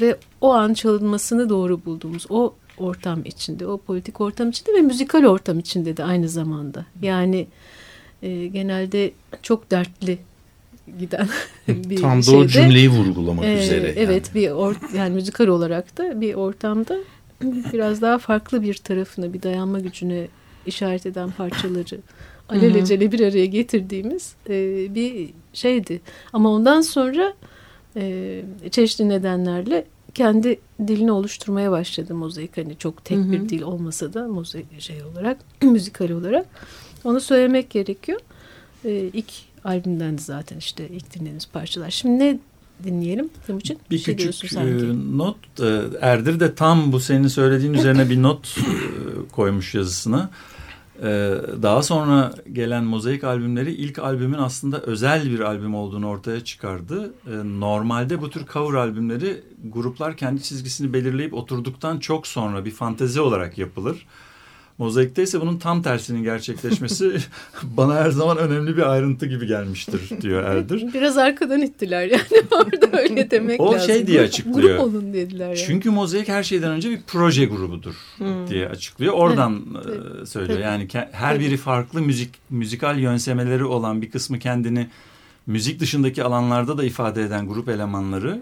ve 0.00 0.16
o 0.40 0.52
an 0.52 0.74
çalınmasını 0.74 1.48
doğru 1.48 1.84
bulduğumuz 1.84 2.26
o 2.30 2.54
ortam 2.78 3.20
içinde, 3.24 3.66
o 3.66 3.78
politik 3.78 4.20
ortam 4.20 4.50
içinde 4.50 4.72
ve 4.74 4.80
müzikal 4.80 5.24
ortam 5.24 5.58
içinde 5.58 5.96
de 5.96 6.04
aynı 6.04 6.28
zamanda. 6.28 6.86
Yani 7.02 7.46
e, 8.22 8.46
genelde 8.46 9.10
çok 9.42 9.70
dertli 9.70 10.18
giden 10.98 11.28
bir 11.68 11.96
Tam 11.96 12.18
da 12.18 12.22
şeyde. 12.22 12.38
o 12.38 12.46
cümleyi 12.46 12.88
vurgulamak 12.90 13.44
Ee, 13.44 13.62
üzere. 13.62 13.92
Evet 13.96 14.30
yani. 14.34 14.44
bir 14.44 14.50
or, 14.50 14.74
yani 14.96 15.14
müzikal 15.14 15.46
olarak 15.46 15.98
da 15.98 16.20
bir 16.20 16.34
ortamda 16.34 16.96
biraz 17.72 18.02
daha 18.02 18.18
farklı 18.18 18.62
bir 18.62 18.74
tarafına 18.74 19.32
bir 19.32 19.42
dayanma 19.42 19.80
gücüne 19.80 20.28
işaret 20.66 21.06
eden 21.06 21.30
parçaları 21.30 21.98
alelacele 22.48 23.12
bir 23.12 23.20
araya 23.20 23.46
getirdiğimiz 23.46 24.34
e, 24.48 24.54
bir 24.94 25.30
şeydi. 25.52 26.00
Ama 26.32 26.50
ondan 26.50 26.80
sonra 26.80 27.34
e, 27.96 28.42
çeşitli 28.70 29.08
nedenlerle 29.08 29.84
kendi 30.14 30.60
dilini 30.88 31.12
oluşturmaya 31.12 31.70
başladı 31.70 32.14
mozaik. 32.14 32.56
Hani 32.56 32.76
çok 32.78 33.04
tek 33.04 33.18
Hı 33.18 33.22
hı. 33.22 33.32
bir 33.32 33.48
dil 33.48 33.62
olmasa 33.62 34.12
da 34.12 34.28
mozaik 34.28 34.80
şey 34.80 35.02
olarak, 35.04 35.38
müzikal 35.62 36.10
olarak. 36.10 36.46
Onu 37.04 37.20
söylemek 37.20 37.70
gerekiyor. 37.70 38.20
E, 38.84 39.10
ilk 39.12 39.30
albümden 39.64 40.18
de 40.18 40.22
zaten 40.22 40.56
işte 40.58 40.88
ilk 40.88 41.14
dinlediğimiz 41.14 41.46
parçalar. 41.46 41.90
Şimdi 41.90 42.18
ne 42.18 42.38
dinleyelim 42.84 43.30
Timuçin? 43.46 43.78
Bir 43.90 43.98
şey 43.98 44.16
küçük 44.16 44.52
e, 44.52 44.66
not. 45.16 45.36
e, 45.60 45.82
Erdir 46.00 46.40
de 46.40 46.54
tam 46.54 46.92
bu 46.92 47.00
senin 47.00 47.28
söylediğin 47.28 47.74
üzerine 47.74 48.10
bir 48.10 48.22
not 48.22 48.58
e, 48.58 48.70
koymuş 49.32 49.74
yazısına. 49.74 50.30
E, 51.02 51.08
Daha 51.62 51.82
sonra 51.82 52.34
gelen 52.52 52.84
mozaik 52.84 53.24
albümleri 53.24 53.72
ilk 53.72 53.98
albümün 53.98 54.38
aslında 54.38 54.80
özel 54.80 55.30
bir 55.30 55.40
albüm 55.40 55.74
olduğunu 55.74 56.08
ortaya 56.08 56.44
çıkardı. 56.44 57.14
E, 57.26 57.60
Normalde 57.60 58.20
bu 58.20 58.30
tür 58.30 58.46
cover 58.52 58.74
albümleri 58.78 59.42
gruplar 59.64 60.16
kendi 60.16 60.42
çizgisini 60.42 60.92
belirleyip 60.92 61.34
oturduktan 61.34 61.98
çok 61.98 62.26
sonra 62.26 62.64
bir 62.64 62.70
fantezi 62.70 63.20
olarak 63.20 63.58
yapılır. 63.58 64.06
Mozaikte 64.78 65.22
ise 65.22 65.40
bunun 65.40 65.58
tam 65.58 65.82
tersinin 65.82 66.22
gerçekleşmesi 66.22 67.16
bana 67.62 67.94
her 67.94 68.10
zaman 68.10 68.36
önemli 68.38 68.76
bir 68.76 68.92
ayrıntı 68.92 69.26
gibi 69.26 69.46
gelmiştir 69.46 70.20
diyor 70.22 70.42
Erdir. 70.42 70.84
Biraz 70.94 71.18
arkadan 71.18 71.62
ittiler 71.62 72.06
yani 72.06 72.22
orada 72.50 72.98
öyle 73.00 73.30
demek 73.30 73.60
O 73.60 73.72
lazım. 73.72 73.86
şey 73.86 74.06
diye 74.06 74.20
açıklıyor. 74.20 74.68
Grup 74.78 74.80
olun 74.80 75.12
dediler 75.12 75.46
yani. 75.46 75.58
Çünkü 75.66 75.90
mozaik 75.90 76.28
her 76.28 76.42
şeyden 76.42 76.70
önce 76.70 76.90
bir 76.90 77.00
proje 77.06 77.44
grubudur 77.44 77.94
Hmm. 78.16 78.48
diye 78.48 78.68
açıklıyor. 78.68 79.12
Oradan 79.12 79.62
Evet, 79.88 80.22
e, 80.22 80.26
söylüyor. 80.26 80.58
Yani 80.58 80.88
her 81.12 81.40
biri 81.40 81.56
farklı 81.56 82.02
müzik 82.02 82.30
müzikal 82.50 82.98
yönsemeleri 82.98 83.64
olan 83.64 84.02
bir 84.02 84.10
kısmı 84.10 84.38
kendini 84.38 84.88
müzik 85.46 85.80
dışındaki 85.80 86.24
alanlarda 86.24 86.78
da 86.78 86.84
ifade 86.84 87.22
eden 87.22 87.48
grup 87.48 87.68
elemanları 87.68 88.40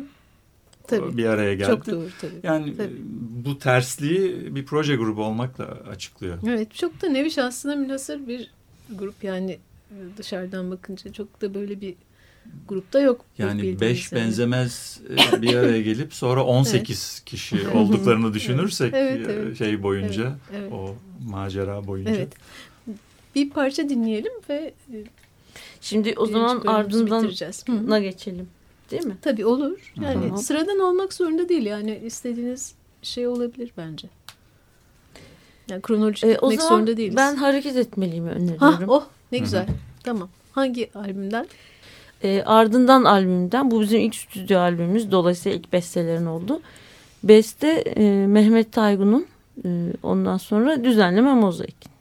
Tabii. 0.89 1.17
bir 1.17 1.25
araya 1.25 1.55
geldi. 1.55 1.69
Çok 1.71 1.87
doğru 1.87 2.09
tabii. 2.21 2.41
Yani 2.43 2.77
Tabii. 2.77 2.97
bu 3.45 3.59
tersliği 3.59 4.55
bir 4.55 4.67
proje 4.67 4.97
grubu 4.97 5.25
olmakla 5.25 5.65
açıklıyor. 5.65 6.39
Evet 6.47 6.75
çok 6.75 7.03
da 7.03 7.09
nevi 7.09 7.31
şahsına 7.31 7.77
münhasır 7.77 8.27
bir 8.29 8.51
grup 8.91 9.25
yani 9.25 9.59
dışarıdan 10.17 10.71
bakınca 10.71 11.13
çok 11.13 11.41
da 11.41 11.55
böyle 11.55 11.81
bir 11.81 11.95
grupta 12.69 13.01
yok. 13.01 13.25
Yani 13.39 13.81
beş 13.81 14.13
yani. 14.13 14.23
benzemez 14.23 15.01
e, 15.35 15.43
bir 15.43 15.55
araya 15.55 15.83
gelip 15.83 16.15
sonra 16.15 16.45
18 16.45 17.23
kişi 17.27 17.57
Evet. 17.65 17.75
olduklarını 17.75 18.35
düşünürsek 18.35 18.95
Evet, 18.95 19.29
e, 19.29 19.33
evet. 19.33 19.59
şey 19.59 19.83
boyunca 19.83 20.39
Evet, 20.53 20.61
evet. 20.61 20.73
o 20.73 20.97
macera 21.31 21.87
boyunca. 21.87 22.15
Evet. 22.15 22.33
Bir 23.35 23.51
parça 23.51 23.89
dinleyelim 23.89 24.33
ve 24.51 24.75
e, 24.93 25.05
Şimdi 25.81 26.15
o 26.17 26.27
zaman 26.27 26.63
ardından 26.67 27.23
bitireceğiz. 27.23 27.65
Hı. 27.69 27.91
Değil 28.95 29.07
mi? 29.07 29.17
Tabii 29.23 29.47
olur. 29.47 29.93
Yani 30.01 30.23
Tamam. 30.23 30.39
sıradan 30.39 30.79
olmak 30.79 31.13
zorunda 31.13 31.49
değil. 31.49 31.67
Yani 31.67 32.01
istediğiniz 32.05 32.75
şey 33.03 33.27
olabilir 33.27 33.71
bence. 33.77 34.09
Yani 35.71 35.83
kronolojik 35.83 36.25
Ee, 36.25 36.29
o 36.29 36.51
gitmek 36.51 36.61
zaman 36.63 36.77
zorunda 36.77 36.97
değiliz. 36.97 37.17
ben 37.17 37.37
hareket 37.37 37.77
etmeliyimi 37.77 38.31
öneriyorum. 38.31 38.59
Ha, 38.61 38.79
oh 38.89 39.05
ne 39.33 39.39
güzel. 39.39 39.67
Tamam. 40.05 40.29
Hangi 40.53 40.91
albümden? 40.95 41.47
E, 42.23 42.43
ardından 42.47 43.05
albümden 43.05 43.71
bu 43.71 43.81
bizim 43.81 44.01
ilk 44.01 44.15
stüdyo 44.15 44.59
albümümüz 44.59 45.11
dolayısıyla 45.11 45.59
ilk 45.59 45.73
bestelerin 45.73 46.27
oldu. 46.27 46.61
Beste 47.25 47.69
e, 47.69 48.27
Mehmet 48.27 48.73
Taygun'un 48.73 49.27
e, 49.65 49.69
ondan 50.03 50.37
sonra 50.37 50.85
düzenleme 50.85 51.35
mozaik. 51.35 51.94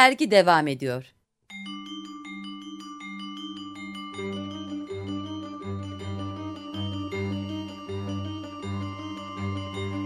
Dergi 0.00 0.30
devam 0.30 0.66
ediyor. 0.66 1.04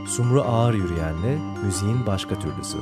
Sumru 0.09 0.43
Ağır 0.43 0.75
Yürüyen'le 0.75 1.39
müziğin 1.65 2.07
başka 2.07 2.39
türlüsü. 2.39 2.79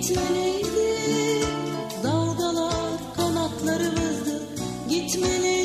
gitmeliydi. 0.00 1.46
Dalgalar 2.02 3.14
kanatlarımızdı 3.16 4.42
gitmeliydi. 4.88 5.59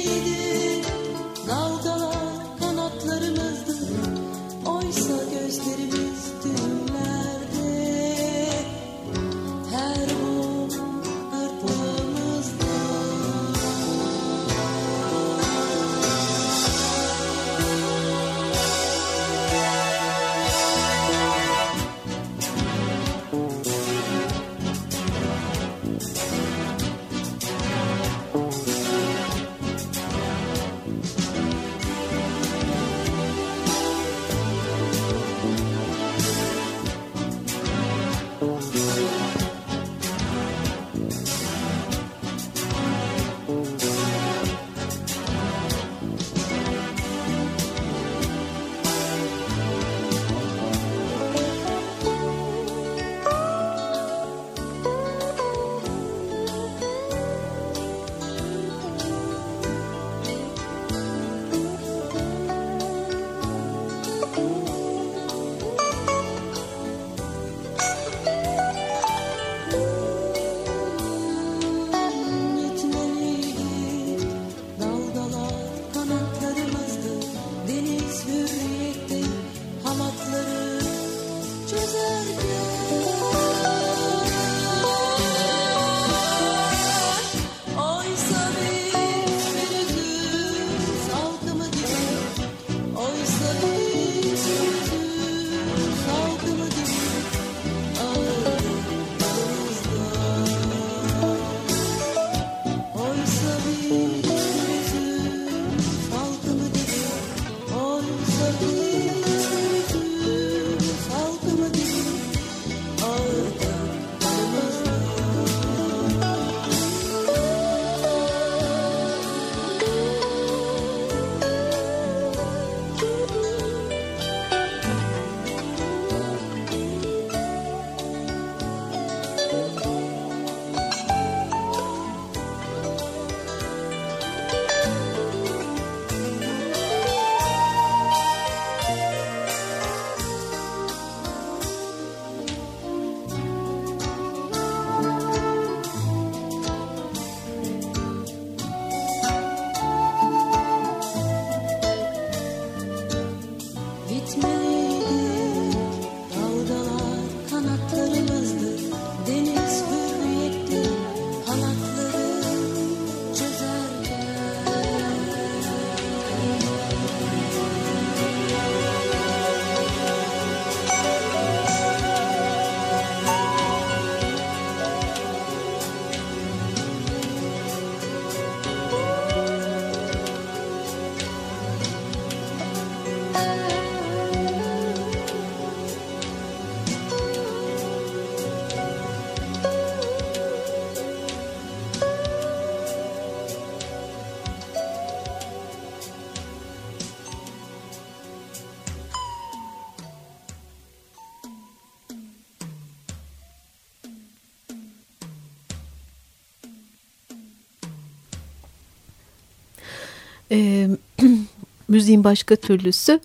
E, 210.51 210.89
müziğin 211.87 212.23
başka 212.23 212.55
türlüsü 212.55 213.19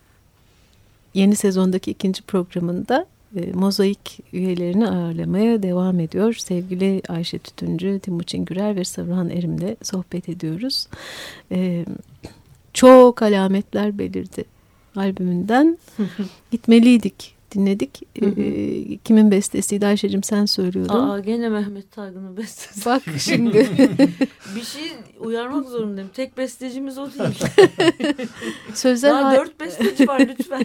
yeni 1.14 1.36
sezondaki 1.36 1.90
ikinci 1.90 2.22
programında 2.22 3.06
e, 3.36 3.52
mozaik 3.52 4.18
üyelerini 4.32 4.88
ağırlamaya 4.88 5.62
devam 5.62 6.00
ediyor. 6.00 6.34
Sevgili 6.34 7.02
Ayşe 7.08 7.38
Tütüncü, 7.38 7.98
Timuçin 7.98 8.44
Gürel 8.44 8.76
ve 8.76 8.84
Saruhan 8.84 9.30
Erim'le 9.30 9.76
sohbet 9.82 10.28
ediyoruz. 10.28 10.86
E, 11.52 11.84
çok 12.74 13.22
alametler 13.22 13.98
belirdi 13.98 14.44
albümünden. 14.96 15.78
Gitmeliydik 16.50 17.39
dinledik. 17.54 18.02
Hı 18.20 18.26
hı. 18.26 18.40
E, 18.40 18.96
kimin 18.96 19.30
bestesiydi 19.30 19.86
Ayşe'cim 19.86 20.22
sen 20.22 20.44
söylüyordun. 20.46 21.08
Aa 21.10 21.18
gene 21.20 21.48
Mehmet 21.48 21.92
Targın'ın 21.92 22.36
bestesi. 22.36 22.86
Bak 22.86 23.02
şimdi. 23.18 23.58
bir 24.56 24.62
şey 24.62 24.82
uyarmak 25.20 25.68
zorundayım. 25.68 26.10
Tek 26.14 26.38
bestecimiz 26.38 26.98
o 26.98 27.06
değil. 27.12 27.34
Sözler, 28.74 29.10
Daha 29.10 29.24
ha- 29.30 29.36
dört 29.36 29.60
besteci 29.60 30.08
var 30.08 30.20
lütfen. 30.20 30.64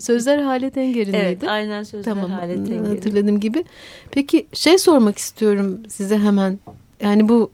sözler 0.00 0.38
Halet 0.38 0.76
Enger'in 0.76 1.12
evet 1.12 1.44
aynen 1.48 1.82
sözler 1.82 2.14
Tamam 2.14 2.30
Halet 2.30 2.58
Engel'in. 2.58 2.84
hatırladığım 2.84 3.40
gibi. 3.40 3.64
Peki 4.10 4.46
şey 4.52 4.78
sormak 4.78 5.18
istiyorum 5.18 5.78
size 5.88 6.18
hemen. 6.18 6.58
Yani 7.00 7.28
bu 7.28 7.50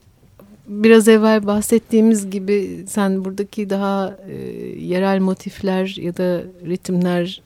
biraz 0.67 1.07
evvel 1.07 1.45
bahsettiğimiz 1.47 2.29
gibi 2.29 2.85
sen 2.87 3.25
buradaki 3.25 3.69
daha 3.69 4.17
e, 4.29 4.35
yerel 4.79 5.19
motifler 5.19 5.95
ya 6.01 6.17
da 6.17 6.41
ritimler 6.65 7.41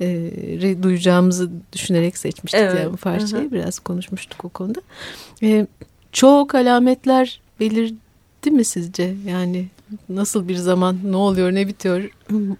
e, 0.00 0.82
duyacağımızı 0.82 1.50
düşünerek 1.72 2.18
seçmiştik 2.18 2.60
Evet, 2.60 2.80
yani 2.80 2.92
bu 2.92 2.96
parçayı. 2.96 3.42
hı 3.42 3.46
hı. 3.46 3.52
Biraz 3.52 3.78
konuşmuştuk 3.78 4.44
o 4.44 4.48
konuda. 4.48 4.80
E, 5.42 5.66
çok 6.12 6.54
alametler 6.54 7.40
belirdi 7.60 8.50
mi 8.50 8.64
sizce? 8.64 9.14
Yani 9.26 9.68
nasıl 10.08 10.48
bir 10.48 10.56
zaman, 10.56 10.98
ne 11.04 11.16
oluyor, 11.16 11.54
ne 11.54 11.68
bitiyor? 11.68 12.10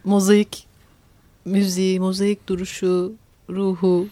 Mozaik 0.04 0.66
müziği, 1.44 2.00
mozaik 2.00 2.48
duruşu, 2.48 3.12
ruhu, 3.50 4.08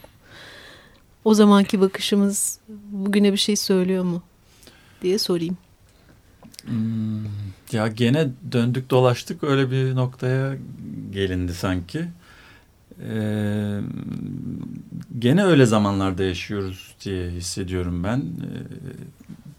o 1.25 1.35
zamanki 1.35 1.81
bakışımız 1.81 2.59
bugüne 2.91 3.33
bir 3.33 3.39
şey 3.39 3.57
söylüyor 3.57 4.05
mu 4.05 4.23
diye 5.03 5.19
sorayım. 5.19 5.57
Hmm, 6.65 7.25
ya 7.73 7.89
gene 7.89 8.29
döndük 8.53 8.91
dolaştık 8.91 9.45
öyle 9.45 9.71
bir 9.71 9.95
noktaya 9.95 10.57
gelindi 11.13 11.55
sanki. 11.55 12.05
Ee, 13.03 13.81
gene 15.19 15.45
öyle 15.45 15.67
zamanlarda 15.67 16.23
yaşıyoruz 16.23 16.95
diye 17.05 17.31
hissediyorum 17.31 18.05
ben. 18.05 18.19
Ee, 18.19 18.25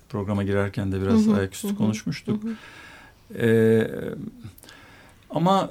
programa 0.09 0.43
girerken 0.43 0.91
de 0.91 1.01
biraz 1.01 1.27
Hı 1.27 1.31
hı, 1.31 1.35
ayaküstü 1.35 1.69
hı 1.69 1.75
konuşmuştuk. 1.75 2.43
Hı 2.43 2.47
hı. 2.47 2.55
Ee, 3.45 3.87
ama 5.29 5.69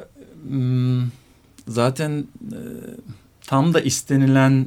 hmm, 0.49 1.03
zaten 1.69 2.11
e, 2.53 2.59
tam 3.47 3.75
da 3.75 3.81
istenilen 3.81 4.67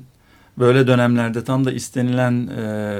böyle 0.57 0.87
dönemlerde 0.87 1.43
tam 1.43 1.65
da 1.65 1.71
istenilen 1.71 2.47
e, 2.47 2.99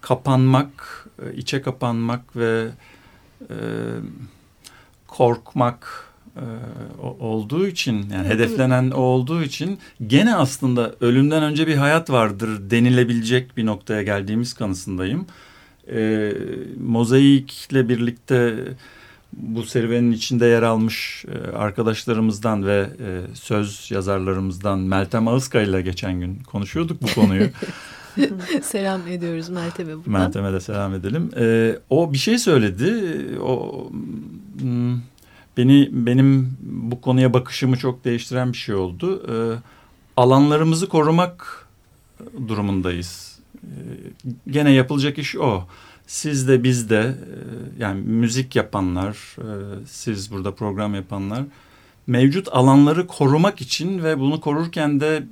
kapanmak, 0.00 1.06
e, 1.22 1.34
içe 1.34 1.62
kapanmak 1.62 2.36
ve 2.36 2.68
e, 3.50 3.56
korkmak 5.06 6.08
olduğu 7.20 7.66
için 7.66 8.06
yani 8.12 8.28
hedeflenen 8.28 8.90
o 8.90 9.00
olduğu 9.00 9.42
için 9.42 9.78
gene 10.06 10.34
aslında 10.34 10.94
ölümden 11.00 11.42
önce 11.42 11.66
bir 11.66 11.76
hayat 11.76 12.10
vardır 12.10 12.70
denilebilecek 12.70 13.56
bir 13.56 13.66
noktaya 13.66 14.02
geldiğimiz 14.02 14.54
kanısındayım. 14.54 15.26
E, 15.92 16.32
mozaikle 16.80 17.88
birlikte 17.88 18.54
bu 19.32 19.62
serüvenin 19.62 20.12
içinde 20.12 20.46
yer 20.46 20.62
almış 20.62 21.24
e, 21.24 21.56
arkadaşlarımızdan 21.56 22.66
ve 22.66 22.88
e, 23.00 23.20
söz 23.34 23.90
yazarlarımızdan 23.90 24.78
Meltem 24.78 25.28
Ağızkaya 25.28 25.64
ile 25.64 25.82
geçen 25.82 26.20
gün 26.20 26.38
konuşuyorduk 26.38 27.02
bu 27.02 27.20
konuyu. 27.20 27.48
Selam 28.62 29.06
ediyoruz 29.08 29.48
Meltem'e 29.48 29.96
buradan. 29.96 30.12
Meltem'e 30.12 30.52
de 30.52 30.60
selam 30.60 30.94
edelim. 30.94 31.30
E, 31.38 31.76
o 31.90 32.12
bir 32.12 32.18
şey 32.18 32.38
söyledi. 32.38 33.16
O 33.42 33.86
hmm, 34.60 34.98
beni 35.56 35.88
benim 35.92 36.56
bu 36.62 37.00
konuya 37.00 37.32
bakışımı 37.32 37.76
çok 37.76 38.04
değiştiren 38.04 38.52
bir 38.52 38.58
şey 38.58 38.74
oldu. 38.74 39.26
E, 39.32 39.34
alanlarımızı 40.16 40.88
korumak 40.88 41.66
durumundayız. 42.48 43.38
E, 43.62 43.68
gene 44.50 44.72
yapılacak 44.72 45.18
iş 45.18 45.36
o. 45.36 45.64
Siz 46.06 46.48
de 46.48 46.62
biz 46.64 46.90
de 46.90 47.00
e, 47.00 47.82
yani 47.82 48.00
müzik 48.00 48.56
yapanlar, 48.56 49.36
e, 49.38 49.46
siz 49.86 50.32
burada 50.32 50.54
program 50.54 50.94
yapanlar 50.94 51.44
mevcut 52.06 52.48
alanları 52.52 53.06
korumak 53.06 53.60
için 53.60 54.04
ve 54.04 54.18
bunu 54.18 54.40
korurken 54.40 55.00
de 55.00 55.26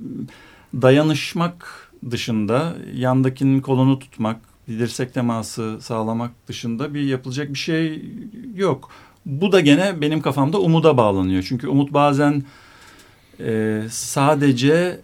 dayanışmak 0.73 1.89
dışında 2.11 2.75
yandakinin 2.95 3.61
kolunu 3.61 3.99
tutmak, 3.99 4.39
dirsek 4.67 5.13
teması 5.13 5.77
sağlamak 5.81 6.31
dışında 6.47 6.93
bir 6.93 7.01
yapılacak 7.01 7.49
bir 7.49 7.59
şey 7.59 8.05
yok. 8.55 8.89
Bu 9.25 9.51
da 9.51 9.59
gene 9.59 10.01
benim 10.01 10.21
kafamda 10.21 10.59
umuda 10.59 10.97
bağlanıyor. 10.97 11.45
Çünkü 11.47 11.67
umut 11.67 11.93
bazen 11.93 12.43
e, 13.39 13.81
sadece 13.89 14.99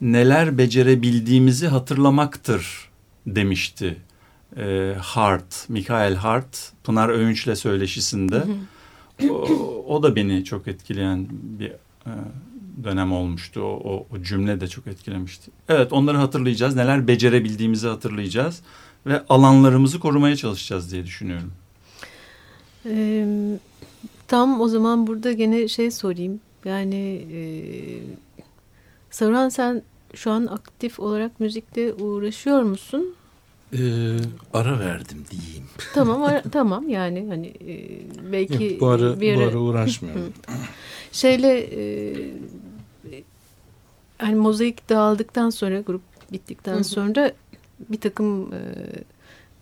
neler 0.00 0.58
becerebildiğimizi 0.58 1.68
hatırlamaktır 1.68 2.88
demişti 3.26 3.96
e, 4.56 4.94
Hart, 5.00 5.68
Mikael 5.68 6.14
Hart, 6.14 6.72
Pınar 6.84 7.08
Öğünç'le 7.08 7.54
söyleşisinde. 7.56 8.44
O, 9.30 9.34
o 9.88 10.02
da 10.02 10.16
beni 10.16 10.44
çok 10.44 10.68
etkileyen 10.68 11.26
bir 11.30 11.70
e, 12.06 12.12
dönem 12.84 13.12
olmuştu. 13.12 13.60
O, 13.60 13.94
o, 13.94 14.06
o 14.10 14.22
cümle 14.22 14.60
de 14.60 14.68
çok 14.68 14.86
etkilemişti. 14.86 15.50
Evet 15.68 15.92
onları 15.92 16.16
hatırlayacağız. 16.16 16.76
Neler 16.76 17.08
becerebildiğimizi 17.08 17.88
hatırlayacağız. 17.88 18.60
Ve 19.06 19.22
alanlarımızı 19.28 20.00
korumaya 20.00 20.36
çalışacağız 20.36 20.92
diye 20.92 21.04
düşünüyorum. 21.04 21.52
Ee, 22.86 23.26
tam 24.28 24.60
o 24.60 24.68
zaman 24.68 25.06
burada 25.06 25.32
gene 25.32 25.68
şey 25.68 25.90
sorayım. 25.90 26.40
Yani 26.64 27.26
e, 27.32 27.40
Saruhan 29.10 29.48
sen 29.48 29.82
şu 30.14 30.30
an 30.30 30.46
aktif 30.46 31.00
olarak 31.00 31.40
müzikle 31.40 31.92
uğraşıyor 31.92 32.62
musun? 32.62 33.14
Ee, 33.72 33.78
ara 34.54 34.78
verdim 34.78 35.24
diyeyim. 35.30 35.64
Tamam 35.94 36.22
ara- 36.22 36.42
tamam 36.52 36.88
yani 36.88 37.26
hani 37.28 37.46
e, 37.46 38.00
belki 38.32 38.54
Yok, 38.72 38.80
bu 38.80 38.86
ara, 38.86 39.20
bir 39.20 39.36
bu 39.36 39.40
ara 39.40 39.48
ara 39.48 39.58
uğraşmıyorum. 39.58 40.32
şeyle 41.12 41.58
e, 41.58 41.82
hani 44.18 44.34
mozaik 44.34 44.88
dağıldıktan 44.88 45.50
sonra 45.50 45.80
grup 45.80 46.02
bittikten 46.32 46.82
sonra 46.82 47.32
bir 47.90 48.00
takım 48.00 48.52
e, 48.54 48.60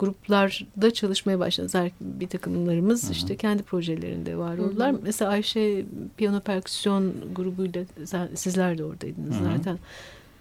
gruplarda 0.07 0.91
çalışmaya 0.91 1.39
başladınız. 1.39 1.75
Her- 1.75 1.91
Bir 2.01 2.29
takımlarımız 2.29 3.03
Hı 3.05 3.09
hı. 3.09 3.13
işte 3.13 3.37
kendi 3.37 3.63
projelerinde 3.63 4.37
var 4.37 4.59
oldular. 4.59 4.95
Mesela 5.03 5.31
Ayşe 5.31 5.85
piyano 6.17 6.41
perküsyon 6.41 7.15
grubuyla 7.35 7.85
sen- 8.05 8.29
sizler 8.35 8.79
de 8.79 8.85
oradaydınız 8.85 9.35
Hı 9.41 9.45
hı. 9.45 9.57
zaten. 9.57 9.79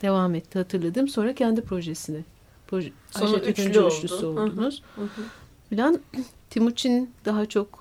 Devam 0.01 0.35
etti 0.35 0.59
hatırladım. 0.59 1.07
Sonra 1.07 1.35
kendi 1.35 1.61
projesini. 1.61 2.23
Proje, 2.67 2.91
Sonra 3.11 3.31
Ayşe 3.33 3.43
Tütüncü 3.43 3.69
üçlü 3.69 3.79
oldu. 4.15 4.41
oldunuz. 4.41 4.81
Hı 4.95 5.01
hı. 5.01 5.07
Filan 5.69 5.99
Timuçin 6.49 7.09
daha 7.25 7.45
çok 7.45 7.80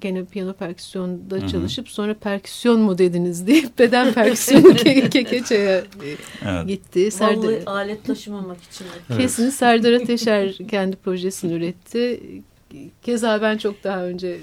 gene 0.00 0.24
piyano 0.24 0.52
perküsyonda 0.52 1.34
Hı 1.36 1.40
hı. 1.40 1.46
çalışıp 1.48 1.88
sonra 1.88 2.14
perküsyon 2.14 2.80
mu 2.80 2.98
dediniz 2.98 3.46
deyip 3.46 3.78
beden 3.78 4.12
perküsyonu 4.12 4.74
ke 4.74 5.10
kekeçeye 5.10 5.84
e, 6.04 6.16
Evet. 6.48 6.66
gitti. 6.68 7.10
Serdar, 7.10 7.36
Vallahi 7.48 7.64
alet 7.66 8.04
taşımamak 8.04 8.62
için. 8.62 8.86
Evet. 9.08 9.20
kesin 9.20 9.50
Serdar 9.50 9.92
Ateşer 9.92 10.56
kendi 10.70 10.96
projesini 10.96 11.52
üretti. 11.52 12.20
Keza 13.02 13.42
ben 13.42 13.58
çok 13.58 13.84
daha 13.84 14.04
önce 14.04 14.38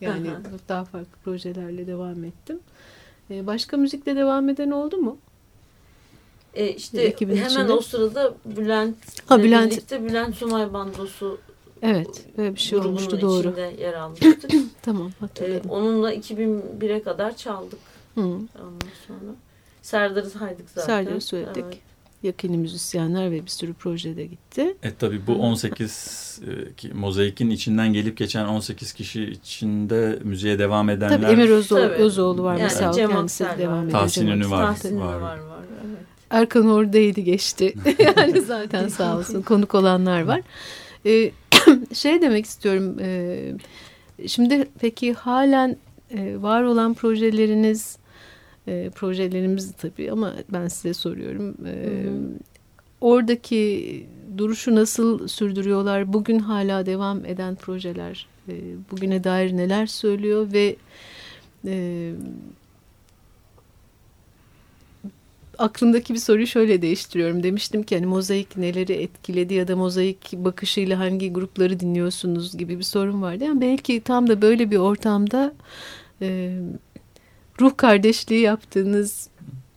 yani 0.00 0.30
Aha. 0.30 0.40
daha 0.68 0.84
farklı 0.84 1.18
projelerle 1.24 1.86
devam 1.86 2.24
ettim. 2.24 2.58
E, 3.30 3.46
Başka 3.46 3.76
müzikle 3.76 4.16
devam 4.16 4.48
eden 4.48 4.70
oldu 4.70 4.96
mu? 4.96 5.16
E 6.54 6.68
işte 6.68 7.14
hemen 7.18 7.46
içinde. 7.46 7.72
o 7.72 7.80
sırada 7.80 8.34
Bülent 8.44 8.96
Ha, 9.26 9.42
Bülent. 9.42 9.70
birlikte 9.72 10.04
Bülent 10.04 10.36
Sumay 10.36 10.72
Bandosu 10.72 11.38
Evet, 11.82 12.24
böyle 12.38 12.54
bir 12.54 12.60
şey 12.60 12.78
olmuştu 12.78 13.20
doğru. 13.20 13.48
içinde 13.48 13.74
yer 13.80 13.92
almıştık. 13.92 14.50
Tamam 14.82 15.10
hatırladım. 15.20 15.70
onunla 15.70 16.14
2001'e 16.14 17.02
kadar 17.02 17.36
çaldık 17.36 17.78
Hı. 18.14 18.20
ondan 18.20 18.88
sonra. 19.06 19.34
Serdar'ı 19.82 20.30
saydık 20.30 20.70
zaten. 20.70 20.86
Serdar'ı 20.86 21.20
söyledik. 21.20 21.64
Evet. 21.66 21.78
Yakini 22.22 22.58
müzisyenler 22.58 23.30
ve 23.30 23.42
bir 23.44 23.48
sürü 23.50 23.74
projede 23.74 24.26
gitti. 24.26 24.76
E 24.82 24.94
tabii 24.94 25.26
bu 25.26 25.34
18 25.34 26.40
e, 26.46 26.72
ki, 26.74 26.94
mozaikin 26.94 27.50
içinden 27.50 27.92
gelip 27.92 28.16
geçen 28.16 28.44
18 28.44 28.92
kişi 28.92 29.22
içinde 29.24 30.18
müziğe 30.22 30.58
devam 30.58 30.90
edenler 30.90 31.20
Tabii 31.20 31.32
Emir 31.32 31.48
Özoğlu, 31.48 31.80
Tabii. 31.80 31.94
Özoğlu 31.94 32.42
var 32.42 32.52
Yani 32.52 32.62
mesela. 32.62 32.92
Cem 32.92 33.10
kendisi 33.10 33.46
Aksel 33.46 33.58
devam 33.58 33.84
ediyor. 33.84 34.00
Tahsin 34.00 34.28
Aksel. 34.30 34.50
var. 34.50 34.66
Tahsin 34.66 35.00
var. 35.00 35.14
var 35.14 35.38
var. 35.38 35.60
Evet. 35.86 35.98
Erkan 36.30 36.70
oradaydı 36.70 37.20
geçti. 37.20 37.74
yani 38.16 38.40
zaten 38.40 38.88
sağ 38.88 39.18
olsun 39.18 39.42
konuk 39.42 39.74
olanlar 39.74 40.22
var. 40.22 40.40
Ee, 41.06 41.30
şey 41.94 42.22
demek 42.22 42.46
istiyorum. 42.46 42.96
e, 43.00 44.28
şimdi 44.28 44.68
peki 44.80 45.12
halen 45.12 45.76
e, 46.10 46.42
var 46.42 46.62
olan 46.62 46.94
projeleriniz 46.94 47.98
e, 48.68 48.90
projelerimiz 48.94 49.72
tabii 49.72 50.12
ama 50.12 50.34
ben 50.52 50.68
size 50.68 50.94
soruyorum. 50.94 51.56
E, 51.66 51.74
oradaki 53.00 54.06
duruşu 54.36 54.74
nasıl 54.74 55.28
sürdürüyorlar? 55.28 56.12
Bugün 56.12 56.38
hala 56.38 56.86
devam 56.86 57.24
eden 57.26 57.54
projeler 57.54 58.26
e, 58.48 58.54
bugüne 58.90 59.24
dair 59.24 59.56
neler 59.56 59.86
söylüyor 59.86 60.52
ve 60.52 60.76
e, 61.66 62.12
aklımdaki 65.58 66.14
bir 66.14 66.18
soruyu 66.18 66.46
şöyle 66.46 66.82
değiştiriyorum. 66.82 67.42
Demiştim 67.42 67.82
ki 67.82 67.94
hani 67.94 68.06
mozaik 68.06 68.56
neleri 68.56 68.92
etkiledi 68.92 69.54
ya 69.54 69.68
da 69.68 69.76
mozaik 69.76 70.32
bakışıyla 70.32 70.98
hangi 70.98 71.32
grupları 71.32 71.80
dinliyorsunuz 71.80 72.58
gibi 72.58 72.78
bir 72.78 72.84
sorun 72.84 73.22
vardı. 73.22 73.44
Yani 73.44 73.60
belki 73.60 74.00
tam 74.00 74.28
da 74.28 74.42
böyle 74.42 74.70
bir 74.70 74.76
ortamda 74.76 75.54
e, 76.22 76.58
ruh 77.60 77.76
kardeşliği 77.76 78.40
yaptığınız 78.40 79.28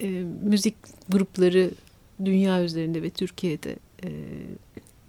e, 0.02 0.08
müzik 0.44 0.76
grupları 1.10 1.72
dünya 2.26 2.64
üzerinde 2.64 3.04
ve 3.04 3.10
Türkiye'de 3.10 3.76
e, 4.04 4.10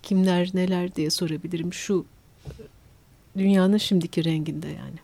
kimler 0.02 0.50
neler 0.54 0.94
diye 0.94 1.10
sorabilirim. 1.10 1.72
Şu 1.72 2.06
dünyanın 3.38 3.76
şimdiki 3.76 4.24
renginde 4.24 4.68
yani. 4.68 4.98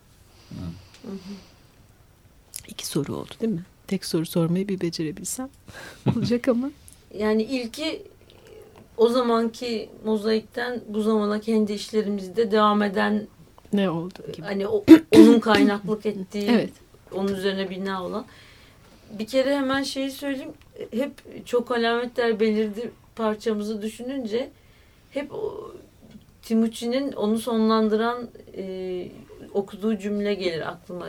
İki 2.68 2.86
soru 2.86 3.16
oldu 3.16 3.30
değil 3.40 3.52
mi? 3.52 3.64
Tek 3.92 4.04
soru 4.04 4.26
sormayı 4.26 4.68
bir 4.68 4.80
becerebilsem 4.80 5.48
olacak 6.16 6.48
ama. 6.48 6.70
Yani 7.18 7.42
ilki 7.42 8.02
o 8.96 9.08
zamanki 9.08 9.88
mozaikten 10.04 10.80
bu 10.88 11.02
zamana 11.02 11.40
kendi 11.40 11.72
işlerimizde 11.72 12.50
devam 12.50 12.82
eden 12.82 13.26
ne 13.72 13.90
oldu 13.90 14.14
gibi. 14.32 14.46
Hani 14.46 14.68
o, 14.68 14.84
onun 15.16 15.40
kaynaklık 15.40 16.06
ettiği, 16.06 16.48
evet. 16.50 16.72
onun 17.14 17.34
üzerine 17.34 17.70
bina 17.70 18.04
olan. 18.04 18.24
Bir 19.18 19.26
kere 19.26 19.56
hemen 19.56 19.82
şeyi 19.82 20.10
söyleyeyim. 20.10 20.52
Hep 20.90 21.46
çok 21.46 21.70
alametler 21.70 22.40
belirdi 22.40 22.90
parçamızı 23.16 23.82
düşününce 23.82 24.50
hep 25.10 25.34
o, 25.34 25.72
Timuçin'in 26.42 27.12
onu 27.12 27.38
sonlandıran 27.38 28.28
e, 28.56 29.08
okuduğu 29.54 29.98
cümle 29.98 30.34
gelir 30.34 30.68
aklıma. 30.68 31.08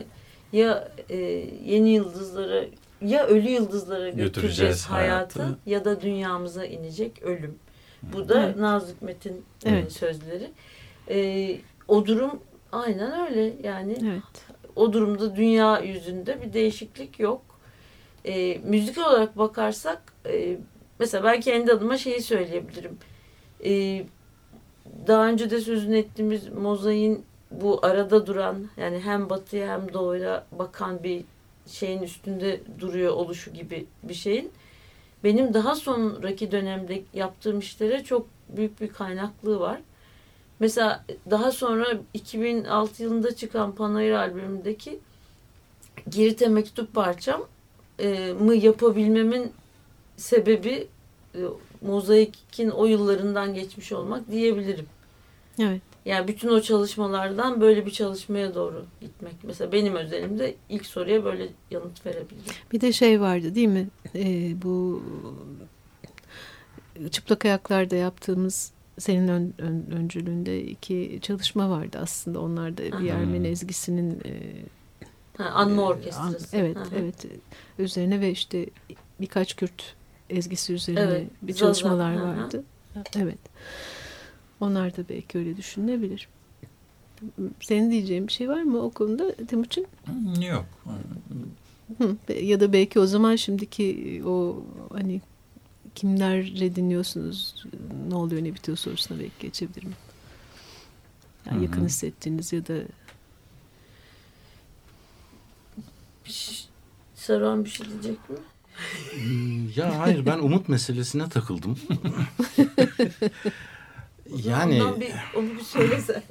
Ya 0.54 0.92
e, 1.10 1.18
yeni 1.66 1.90
yıldızlara 1.90 2.66
ya 3.02 3.26
ölü 3.28 3.50
yıldızlara 3.50 4.10
götüreceğiz, 4.10 4.34
götüreceğiz 4.34 4.86
hayatı, 4.86 5.42
hayatı 5.42 5.60
ya 5.66 5.86
da 5.86 6.02
dünyamıza 6.02 6.66
inecek 6.66 7.24
ölüm. 7.24 7.60
Bu 8.04 8.30
da 8.30 8.44
evet. 8.44 8.58
Nazım 8.58 8.96
Hikmet'in 8.96 9.46
evet. 9.66 9.92
sözleri. 9.92 10.52
E, 11.10 11.58
o 11.88 12.06
durum 12.06 12.40
aynen 12.72 13.28
öyle 13.28 13.54
yani. 13.64 13.98
Evet. 14.04 14.46
O 14.76 14.94
durumda 14.94 15.36
dünya 15.36 15.80
yüzünde 15.80 16.42
bir 16.42 16.54
değişiklik 16.54 17.20
yok. 17.20 17.42
E, 18.26 18.58
müzik 18.58 18.98
olarak 18.98 19.38
bakarsak 19.38 20.02
e, 20.26 20.58
mesela 21.00 21.24
ben 21.24 21.40
kendi 21.40 21.72
adıma 21.72 21.98
şeyi 21.98 22.22
söyleyebilirim. 22.22 22.98
E, 23.66 24.04
daha 25.08 25.28
önce 25.28 25.50
de 25.50 25.62
sözünü 25.62 25.98
ettiğimiz 25.98 26.50
mozaiğin 26.50 27.26
bu 27.62 27.80
arada 27.86 28.28
duran 28.28 28.70
yani 28.78 29.00
hem 29.00 29.30
batıya 29.30 29.74
hem 29.74 29.94
doğuya 29.94 30.46
bakan 30.52 31.04
bir 31.04 31.24
şeyin 31.68 32.02
üstünde 32.02 32.62
duruyor 32.80 33.14
oluşu 33.14 33.52
gibi 33.54 33.86
bir 34.04 34.14
şeyin 34.14 34.52
benim 35.24 35.54
daha 35.54 35.76
sonraki 35.76 36.52
dönemde 36.52 37.02
yaptığım 37.14 37.60
işlere 37.60 38.04
çok 38.04 38.28
büyük 38.50 38.82
bir 38.82 38.88
kaynaklığı 38.88 39.60
var. 39.60 39.82
Mesela 40.60 41.06
daha 41.30 41.52
sonra 41.52 41.86
2006 42.14 43.04
yılında 43.04 43.36
çıkan 43.36 43.76
Panayır 43.76 44.12
albümündeki 44.12 45.00
Girit'e 46.10 46.48
mektup 46.48 46.94
parçam 46.94 47.46
e, 48.00 48.34
mı 48.34 48.56
yapabilmemin 48.56 49.52
sebebi 50.18 50.88
e, 51.36 51.40
mozaikin 51.82 52.70
o 52.70 52.86
yıllarından 52.86 53.54
geçmiş 53.54 53.92
olmak 53.92 54.32
diyebilirim. 54.32 54.86
Evet. 55.60 55.93
Yani 56.06 56.28
bütün 56.28 56.50
o 56.50 56.62
çalışmalardan 56.62 57.62
böyle 57.62 57.86
bir 57.86 57.92
çalışmaya 57.92 58.56
doğru 58.56 58.86
gitmek. 59.02 59.34
Mesela 59.44 59.72
benim 59.72 59.96
özelimde 59.96 60.56
ilk 60.70 60.86
soruya 60.86 61.26
böyle 61.26 61.48
yanıt 61.72 62.06
verebilirim. 62.06 62.54
Bir 62.72 62.82
de 62.82 62.92
şey 62.92 63.22
vardı 63.22 63.56
değil 63.56 63.68
mi? 63.68 63.88
Ee, 64.16 64.62
bu 64.62 65.04
çıplak 67.12 67.46
ayaklarda 67.46 67.96
yaptığımız 67.96 68.72
senin 69.00 69.28
ön, 69.28 69.54
ön, 69.58 69.86
öncülüğünde 69.92 70.64
iki 70.64 71.20
çalışma 71.22 71.70
vardı 71.70 71.98
aslında. 72.02 72.40
Onlar 72.40 72.78
da 72.78 72.84
bir 72.84 73.10
Ermeni 73.10 73.48
ezgisinin 73.48 74.22
e, 74.26 74.32
ha, 75.38 75.50
anma 75.50 75.82
orkestrası. 75.82 76.58
An, 76.58 76.62
evet, 76.62 76.78
Aha. 76.78 76.86
evet. 76.96 77.26
Üzerine 77.80 78.22
ve 78.22 78.32
işte 78.32 78.66
birkaç 79.22 79.56
Kürt 79.56 79.96
ezgisi 80.30 80.74
üzerine 80.74 81.02
evet, 81.02 81.28
bir 81.42 81.54
çalışmalar 81.54 82.14
Zaza. 82.16 82.28
vardı. 82.28 82.64
Aha. 82.96 83.04
Evet. 83.18 83.40
Onlar 84.64 84.98
da 84.98 85.10
belki 85.10 85.38
öyle 85.38 85.58
düşünülebilir. 85.58 86.28
Senin 87.62 87.92
diyeceğin 87.92 88.28
bir 88.28 88.32
şey 88.32 88.50
var 88.50 88.64
mı 88.64 88.82
o 88.82 88.90
konuda 88.90 89.36
Timuçin? 89.36 89.88
Yok. 90.48 90.66
Hı, 91.98 92.18
ya 92.34 92.60
da 92.60 92.74
belki 92.74 93.00
o 93.00 93.06
zaman 93.06 93.36
şimdiki 93.36 94.22
o 94.26 94.64
hani 94.94 95.22
kimlerle 95.96 96.76
dinliyorsunuz, 96.76 97.66
ne 98.10 98.16
oluyor 98.16 98.44
ne 98.44 98.54
bitiyor 98.54 98.78
sorusuna 98.78 99.20
belki 99.20 99.34
geçebilirim. 99.40 99.94
Yani 101.46 101.64
yakın 101.64 101.86
hissettiğiniz 101.86 102.54
ya 102.54 102.68
da 102.68 102.74
Saran 107.16 107.66
bir 107.66 107.70
şey 107.70 107.86
diyecek 107.90 108.18
mi? 108.30 108.38
Ya 109.76 110.00
hayır 110.00 110.26
ben 110.26 110.40
umut 110.40 110.70
meselesine 110.70 111.30
takıldım. 111.30 111.80
yani 114.46 114.82
bir, 115.00 115.12
onu 115.36 115.50
bir 115.58 115.64
söylesen. 115.64 116.24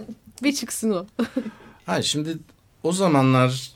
çıksın 0.55 0.91
o. 0.91 1.07
hayır 1.87 2.05
şimdi 2.05 2.39
o 2.83 2.93
zamanlar 2.93 3.73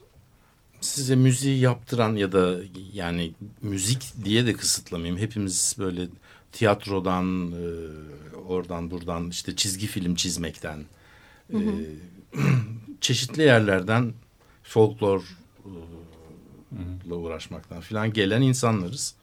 size 0.80 1.16
müziği 1.16 1.60
yaptıran 1.60 2.16
ya 2.16 2.32
da 2.32 2.56
yani 2.92 3.32
müzik 3.62 4.12
diye 4.24 4.46
de 4.46 4.52
kısıtlamayayım. 4.52 5.18
Hepimiz 5.18 5.76
böyle 5.78 6.06
tiyatrodan, 6.52 7.52
e, 7.52 7.64
oradan 8.48 8.90
buradan 8.90 9.30
işte 9.30 9.56
çizgi 9.56 9.86
film 9.86 10.14
çizmekten, 10.14 10.84
hı 11.50 11.56
hı. 11.56 11.70
E, 11.70 12.38
çeşitli 13.00 13.42
yerlerden 13.42 14.12
folklorla 14.62 15.22
uğraşmaktan 17.10 17.80
falan 17.80 18.12
gelen 18.12 18.42
insanlarız. 18.42 19.14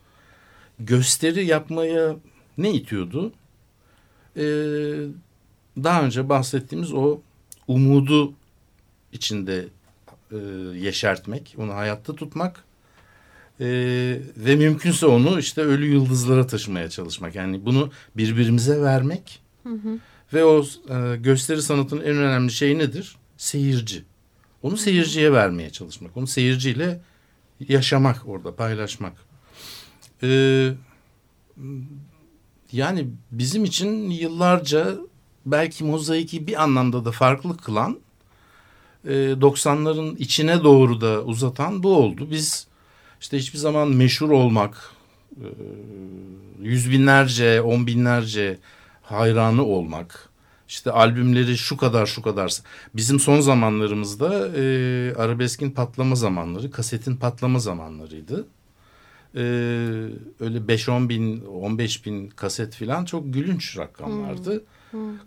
Gösteri 0.79 1.45
yapmaya 1.45 2.15
ne 2.57 2.73
itiyordu? 2.73 3.33
Ee, 4.37 4.41
daha 5.83 6.03
önce 6.03 6.29
bahsettiğimiz 6.29 6.93
o 6.93 7.21
umudu 7.67 8.33
içinde 9.11 9.67
e, 10.31 10.37
yeşertmek, 10.77 11.55
onu 11.57 11.73
hayatta 11.73 12.15
tutmak 12.15 12.63
e, 13.59 13.65
ve 14.37 14.55
mümkünse 14.55 15.05
onu 15.05 15.39
işte 15.39 15.61
ölü 15.61 15.85
yıldızlara 15.85 16.47
taşımaya 16.47 16.89
çalışmak. 16.89 17.35
Yani 17.35 17.65
bunu 17.65 17.91
birbirimize 18.17 18.81
vermek 18.81 19.41
hı 19.63 19.73
hı. 19.73 19.99
ve 20.33 20.45
o 20.45 20.65
e, 20.89 21.15
gösteri 21.17 21.61
sanatının 21.61 22.01
en 22.01 22.17
önemli 22.17 22.51
şeyi 22.51 22.77
nedir? 22.77 23.15
Seyirci. 23.37 24.03
Onu 24.63 24.77
seyirciye 24.77 25.33
vermeye 25.33 25.69
çalışmak, 25.69 26.17
onu 26.17 26.27
seyirciyle 26.27 27.01
yaşamak 27.59 28.27
orada, 28.27 28.55
paylaşmak. 28.55 29.13
Ee, 30.23 30.73
yani 32.73 33.07
bizim 33.31 33.63
için 33.63 34.09
yıllarca 34.09 34.95
belki 35.45 35.83
mozaiki 35.83 36.47
bir 36.47 36.63
anlamda 36.63 37.05
da 37.05 37.11
farklı 37.11 37.57
kılan 37.57 37.99
90'ların 39.05 40.15
e, 40.15 40.19
içine 40.19 40.63
doğru 40.63 41.01
da 41.01 41.23
uzatan 41.23 41.83
bu 41.83 41.95
oldu. 41.95 42.27
Biz 42.31 42.67
işte 43.21 43.37
hiçbir 43.37 43.59
zaman 43.59 43.89
meşhur 43.89 44.29
olmak, 44.29 44.91
e, 45.37 45.47
yüz 46.61 46.91
binlerce, 46.91 47.61
on 47.61 47.87
binlerce 47.87 48.57
hayranı 49.01 49.65
olmak, 49.65 50.29
işte 50.67 50.91
albümleri 50.91 51.57
şu 51.57 51.77
kadar 51.77 52.05
şu 52.05 52.21
kadar. 52.21 52.57
Bizim 52.95 53.19
son 53.19 53.39
zamanlarımızda 53.39 54.47
e, 54.47 54.61
arabeskin 55.15 55.71
patlama 55.71 56.15
zamanları, 56.15 56.71
kasetin 56.71 57.15
patlama 57.15 57.59
zamanlarıydı. 57.59 58.45
E, 59.35 59.41
öyle 60.39 60.57
5-10 60.57 61.09
bin, 61.09 61.45
15 61.45 62.05
bin 62.05 62.29
kaset 62.29 62.75
falan 62.75 63.05
çok 63.05 63.33
gülünç 63.33 63.77
rakamlardı. 63.77 64.63
Hmm. 64.91 64.99
Hmm. 64.99 65.17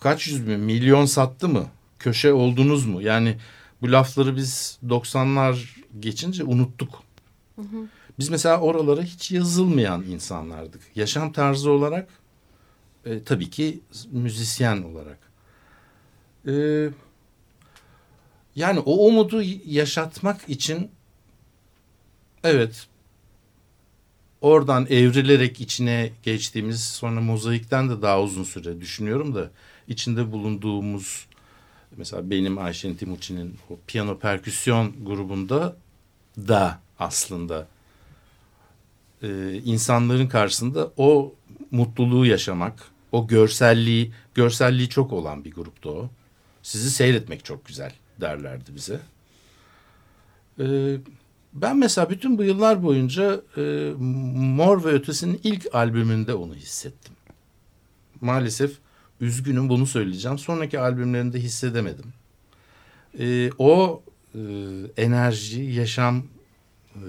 Kaç 0.00 0.26
yüz 0.26 0.46
bin, 0.46 0.60
milyon 0.60 1.06
sattı 1.06 1.48
mı? 1.48 1.66
köşe 2.04 2.32
oldunuz 2.32 2.86
mu? 2.86 3.02
Yani 3.02 3.38
bu 3.82 3.92
lafları 3.92 4.36
biz 4.36 4.78
90'lar 4.86 5.68
geçince 6.00 6.44
unuttuk. 6.44 7.02
Hı. 7.56 7.62
Biz 8.18 8.28
mesela 8.28 8.60
oralara 8.60 9.02
hiç 9.02 9.30
yazılmayan 9.30 10.02
insanlardık. 10.02 10.80
Yaşam 10.94 11.32
tarzı 11.32 11.70
olarak 11.70 12.08
e, 13.04 13.22
tabii 13.22 13.50
ki 13.50 13.80
müzisyen 14.10 14.82
olarak. 14.82 15.18
E, 16.46 16.54
yani 18.56 18.78
o 18.78 19.06
umudu 19.06 19.42
yaşatmak 19.66 20.48
için 20.48 20.90
evet 22.44 22.86
oradan 24.44 24.86
evrilerek 24.90 25.60
içine 25.60 26.10
geçtiğimiz 26.22 26.84
sonra 26.84 27.20
mozaikten 27.20 27.90
de 27.90 28.02
daha 28.02 28.20
uzun 28.20 28.44
süre 28.44 28.80
düşünüyorum 28.80 29.34
da 29.34 29.50
içinde 29.88 30.32
bulunduğumuz 30.32 31.26
mesela 31.96 32.30
benim 32.30 32.58
Ayşen 32.58 32.94
Timuçin'in 32.94 33.56
o 33.70 33.78
piyano 33.86 34.18
perküsyon 34.18 35.04
grubunda 35.04 35.76
da 36.38 36.80
aslında 36.98 37.66
e, 39.22 39.54
insanların 39.64 40.26
karşısında 40.26 40.90
o 40.96 41.34
mutluluğu 41.70 42.26
yaşamak, 42.26 42.84
o 43.12 43.26
görselliği, 43.26 44.12
görselliği 44.34 44.88
çok 44.88 45.12
olan 45.12 45.44
bir 45.44 45.52
gruptu 45.52 45.90
o. 45.90 46.10
Sizi 46.62 46.90
seyretmek 46.90 47.44
çok 47.44 47.66
güzel 47.66 47.92
derlerdi 48.20 48.74
bize. 48.74 49.00
E, 50.60 50.66
ben 51.54 51.76
mesela 51.76 52.10
bütün 52.10 52.38
bu 52.38 52.44
yıllar 52.44 52.82
boyunca 52.82 53.40
e, 53.56 53.92
Mor 54.36 54.84
ve 54.84 54.88
Ötesi'nin 54.88 55.40
ilk 55.44 55.74
albümünde 55.74 56.34
onu 56.34 56.54
hissettim. 56.54 57.14
Maalesef 58.20 58.78
üzgünüm 59.20 59.68
bunu 59.68 59.86
söyleyeceğim. 59.86 60.38
Sonraki 60.38 60.80
albümlerinde 60.80 61.40
hissedemedim. 61.40 62.12
E, 63.18 63.50
o 63.58 64.02
e, 64.34 64.40
enerji, 64.96 65.62
yaşam 65.62 66.24
e, 66.94 67.06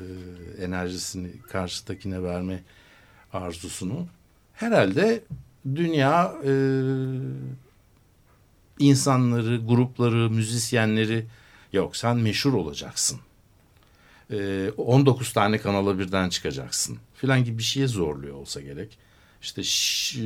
enerjisini 0.64 1.32
karşıdakine 1.42 2.24
verme 2.24 2.64
arzusunu 3.34 4.08
herhalde 4.54 5.24
dünya 5.76 6.34
e, 6.46 6.52
insanları, 8.80 9.58
grupları, 9.58 10.30
müzisyenleri 10.30 11.26
yok 11.74 11.98
sen 11.98 12.18
meşhur 12.18 12.54
olacaksın. 12.54 13.20
E, 14.32 14.72
19 14.78 15.34
tane 15.34 15.58
kanala 15.58 16.00
birden 16.00 16.30
çıkacaksın 16.30 16.98
filan 17.14 17.44
gibi 17.44 17.58
bir 17.58 17.64
şeye 17.64 17.88
zorluyor 17.88 18.36
olsa 18.36 18.62
gerek. 18.62 18.98
İşte 19.42 19.64
şş, 19.64 20.16
e, 20.16 20.22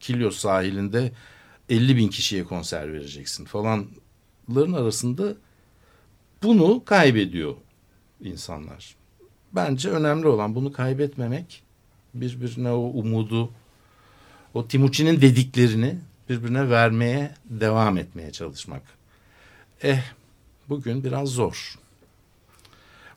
Kilyos 0.00 0.38
sahilinde 0.38 1.12
50 1.68 1.96
bin 1.96 2.08
kişiye 2.08 2.44
konser 2.44 2.92
vereceksin 2.92 3.44
falanların 3.44 4.72
arasında 4.72 5.34
bunu 6.42 6.84
kaybediyor 6.84 7.56
insanlar. 8.20 8.96
Bence 9.52 9.90
önemli 9.90 10.26
olan 10.26 10.54
bunu 10.54 10.72
kaybetmemek, 10.72 11.62
birbirine 12.14 12.70
o 12.70 12.80
umudu, 12.80 13.50
o 14.54 14.68
Timuçin'in 14.68 15.20
dediklerini 15.20 15.98
birbirine 16.28 16.70
vermeye 16.70 17.34
devam 17.44 17.98
etmeye 17.98 18.32
çalışmak. 18.32 18.82
Eh, 19.82 20.02
bugün 20.68 21.04
biraz 21.04 21.28
zor. 21.28 21.78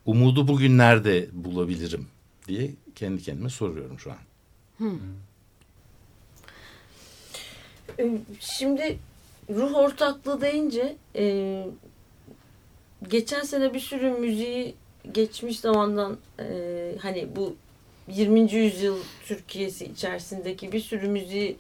Umudu 0.10 0.48
bugün 0.48 0.78
nerede 0.78 1.28
bulabilirim 1.32 2.08
diye 2.48 2.72
kendi 2.96 3.22
kendime 3.24 3.50
soruyorum 3.50 4.00
şu 4.00 4.12
an. 4.12 4.18
Ee, 8.00 8.18
Şimdi 8.40 9.00
ruh 9.50 9.76
ortaklığı 9.76 10.42
deyince 10.42 10.96
e, 11.16 11.66
geçen 13.10 13.42
sene 13.42 13.74
bir 13.74 13.80
sürü 13.80 14.12
müziği 14.12 14.76
geçmiş 15.12 15.60
zamandan 15.60 16.18
e, 16.40 16.46
hani 17.02 17.28
bu 17.36 17.56
20. 18.08 18.54
yüzyıl 18.54 18.98
Türkiye'si 19.26 19.86
içerisindeki 19.86 20.72
bir 20.72 20.80
sürü 20.80 21.08
müziği 21.08 21.58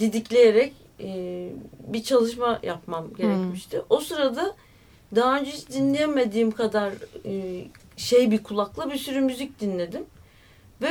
didikleyerek 0.00 0.72
e, 1.00 1.48
bir 1.86 2.02
çalışma 2.02 2.60
yapmam 2.62 3.14
gerekmişti. 3.14 3.82
O 3.90 4.00
sırada 4.00 4.56
daha 5.14 5.38
önce 5.38 5.50
hiç 5.50 5.68
dinleyemediğim 5.68 6.50
kadar 6.50 6.92
e, 7.24 7.64
şey 7.96 8.30
bir 8.30 8.42
kulakla 8.42 8.90
bir 8.90 8.96
sürü 8.96 9.20
müzik 9.20 9.60
dinledim. 9.60 10.04
Ve 10.82 10.88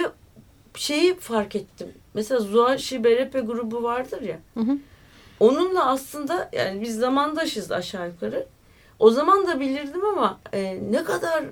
şeyi 0.76 1.16
fark 1.16 1.56
ettim. 1.56 1.94
Mesela 2.14 2.40
Zuhal 2.40 2.78
Şiberepe 2.78 3.40
grubu 3.40 3.84
vardır 3.84 4.22
ya. 4.22 4.40
Hı 4.54 4.60
hı. 4.60 4.78
Onunla 5.40 5.86
aslında 5.86 6.50
yani 6.54 6.82
biz 6.82 6.98
zamandaşız 6.98 7.72
aşağı 7.72 8.08
yukarı. 8.08 8.46
O 9.00 9.10
zaman 9.10 9.48
da 9.48 9.60
bilirdim 9.60 10.06
ama 10.06 10.40
e, 10.54 10.80
ne 10.92 11.04
kadar 11.04 11.44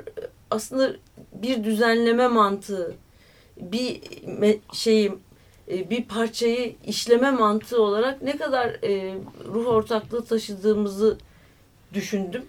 aslında 0.51 0.93
bir 1.34 1.63
düzenleme 1.63 2.28
mantığı, 2.28 2.95
bir 3.57 4.01
me, 4.26 4.55
şeyi, 4.74 5.11
e, 5.72 5.89
bir 5.89 6.03
parçayı 6.03 6.76
işleme 6.86 7.32
mantığı 7.32 7.82
olarak 7.82 8.22
ne 8.22 8.38
kadar 8.38 8.68
e, 8.68 9.15
ruh 9.45 9.68
ortaklığı 9.68 10.26
taşıdığımızı 10.26 11.18
düşündüm. 11.93 12.45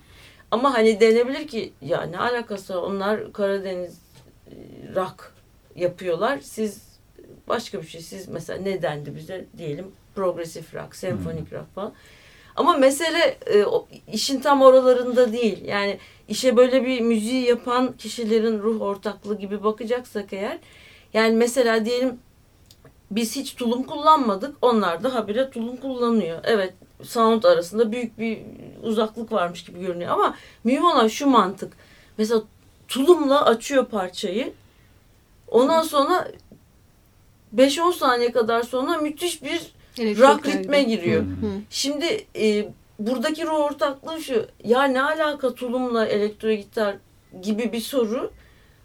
Ama 0.50 0.74
hani 0.74 1.00
denebilir 1.00 1.48
ki 1.48 1.72
ya 1.82 2.02
ne 2.02 2.18
alakası 2.18 2.74
var? 2.74 2.82
onlar 2.82 3.32
Karadeniz 3.32 4.00
e, 4.50 4.54
rock 4.94 5.34
yapıyorlar. 5.76 6.38
Siz 6.42 6.82
başka 7.48 7.82
bir 7.82 7.86
şey. 7.86 8.00
Siz 8.00 8.28
mesela 8.28 8.62
ne 8.62 8.82
dendi 8.82 9.16
bize 9.16 9.44
diyelim 9.58 9.86
progresif 10.14 10.74
rock, 10.74 10.96
senfonik 10.96 11.52
rock 11.52 11.74
falan. 11.74 11.92
Ama 12.56 12.76
mesele 12.76 13.38
e, 13.54 13.64
işin 14.12 14.40
tam 14.40 14.62
oralarında 14.62 15.32
değil. 15.32 15.64
Yani 15.64 15.98
işe 16.28 16.56
böyle 16.56 16.86
bir 16.86 17.00
müziği 17.00 17.46
yapan 17.46 17.92
kişilerin 17.96 18.58
ruh 18.58 18.80
ortaklığı 18.82 19.38
gibi 19.38 19.64
bakacaksak 19.64 20.32
eğer 20.32 20.58
yani 21.14 21.36
mesela 21.36 21.84
diyelim 21.84 22.18
biz 23.10 23.36
hiç 23.36 23.54
tulum 23.54 23.82
kullanmadık. 23.82 24.56
Onlar 24.62 25.02
da 25.02 25.14
habire 25.14 25.50
tulum 25.50 25.76
kullanıyor. 25.76 26.40
Evet 26.44 26.74
sound 27.02 27.44
arasında 27.44 27.92
büyük 27.92 28.18
bir 28.18 28.38
uzaklık 28.82 29.32
varmış 29.32 29.64
gibi 29.64 29.80
görünüyor 29.80 30.10
ama 30.10 30.36
mühim 30.64 30.84
olan 30.84 31.08
şu 31.08 31.26
mantık. 31.26 31.72
Mesela 32.18 32.42
tulumla 32.88 33.44
açıyor 33.44 33.86
parçayı. 33.86 34.52
Ondan 35.48 35.82
sonra 35.82 36.28
5-10 37.56 37.92
saniye 37.92 38.32
kadar 38.32 38.62
sonra 38.62 38.98
müthiş 38.98 39.42
bir 39.42 39.72
rock 39.98 40.46
ritme 40.46 40.82
giriyor. 40.82 41.22
Hı. 41.22 41.26
Şimdi 41.70 42.26
e, 42.36 42.68
buradaki 42.98 43.46
ruh 43.46 43.60
ortaklığı 43.60 44.22
şu. 44.22 44.46
Ya 44.64 44.84
ne 44.84 45.02
alaka 45.02 45.54
tulumla 45.54 46.06
elektro 46.06 46.52
gitar 46.52 46.96
gibi 47.42 47.72
bir 47.72 47.80
soru. 47.80 48.30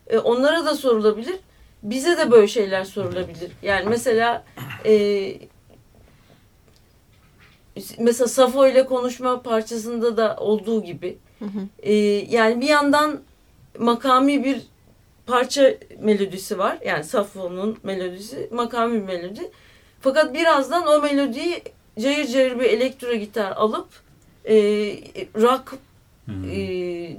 E, 0.07 0.17
onlara 0.17 0.65
da 0.65 0.75
sorulabilir. 0.75 1.35
Bize 1.83 2.17
de 2.17 2.31
böyle 2.31 2.47
şeyler 2.47 2.83
sorulabilir. 2.83 3.51
Yani 3.61 3.85
mesela 3.89 4.43
e, 4.85 4.93
mesela 7.99 8.27
Safo 8.27 8.67
ile 8.67 8.85
konuşma 8.85 9.41
parçasında 9.41 10.17
da 10.17 10.35
olduğu 10.39 10.83
gibi. 10.83 11.17
Hı 11.39 11.45
hı. 11.45 11.59
E, 11.79 11.93
yani 12.29 12.61
bir 12.61 12.67
yandan 12.67 13.21
makami 13.79 14.43
bir 14.43 14.61
parça 15.25 15.73
melodisi 15.99 16.57
var. 16.57 16.77
Yani 16.85 17.03
Safo'nun 17.03 17.77
melodisi 17.83 18.49
makami 18.51 19.01
bir 19.01 19.05
melodi. 19.05 19.51
Fakat 20.01 20.33
birazdan 20.33 20.87
o 20.87 21.01
melodiyi 21.01 21.61
cayır 21.99 22.27
cayır 22.27 22.59
bir 22.59 22.65
elektro 22.65 23.13
gitar 23.13 23.51
alıp 23.51 23.87
e, 24.45 24.55
rock 25.41 25.73
Hmm. 26.25 26.51
e, 26.51 26.57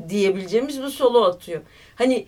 diyebileceğimiz 0.08 0.82
bir 0.82 0.88
solo 0.88 1.22
atıyor. 1.22 1.60
Hani 1.96 2.26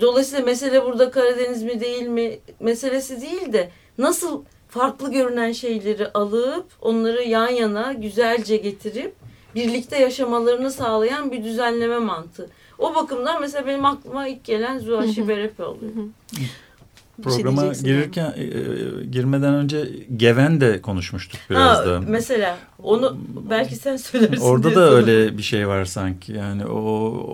dolayısıyla 0.00 0.44
mesele 0.44 0.84
burada 0.84 1.10
Karadeniz 1.10 1.62
mi 1.62 1.80
değil 1.80 2.06
mi 2.06 2.38
meselesi 2.60 3.20
değil 3.20 3.52
de 3.52 3.70
nasıl 3.98 4.44
farklı 4.72 5.12
görünen 5.12 5.52
şeyleri 5.52 6.08
alıp 6.12 6.66
onları 6.80 7.22
yan 7.22 7.48
yana 7.48 7.92
güzelce 7.92 8.56
getirip 8.56 9.14
birlikte 9.54 9.98
yaşamalarını 9.98 10.70
sağlayan 10.70 11.32
bir 11.32 11.44
düzenleme 11.44 11.98
mantığı. 11.98 12.50
O 12.78 12.94
bakımdan 12.94 13.40
mesela 13.40 13.66
benim 13.66 13.84
aklıma 13.84 14.28
ilk 14.28 14.44
gelen 14.44 14.78
Zuhaşi 14.78 15.28
Berepe 15.28 15.64
oluyor. 15.64 15.92
Şey 16.36 17.22
Programa 17.22 17.60
diyeceksin 17.62 17.86
girirken 17.86 18.34
e, 18.36 18.42
e, 18.42 19.04
girmeden 19.10 19.54
önce 19.54 19.88
Geven 20.16 20.60
de 20.60 20.82
konuşmuştuk 20.82 21.40
biraz 21.50 21.78
Ha, 21.78 21.86
da. 21.86 22.00
mesela 22.08 22.58
onu 22.82 23.16
belki 23.50 23.76
sen 23.76 23.96
söylersin. 23.96 24.44
Orada 24.44 24.70
da 24.70 24.74
sana- 24.74 24.84
öyle 24.96 25.38
bir 25.38 25.42
şey 25.42 25.68
var 25.68 25.84
sanki. 25.84 26.32
Yani 26.32 26.66
o 26.66 26.78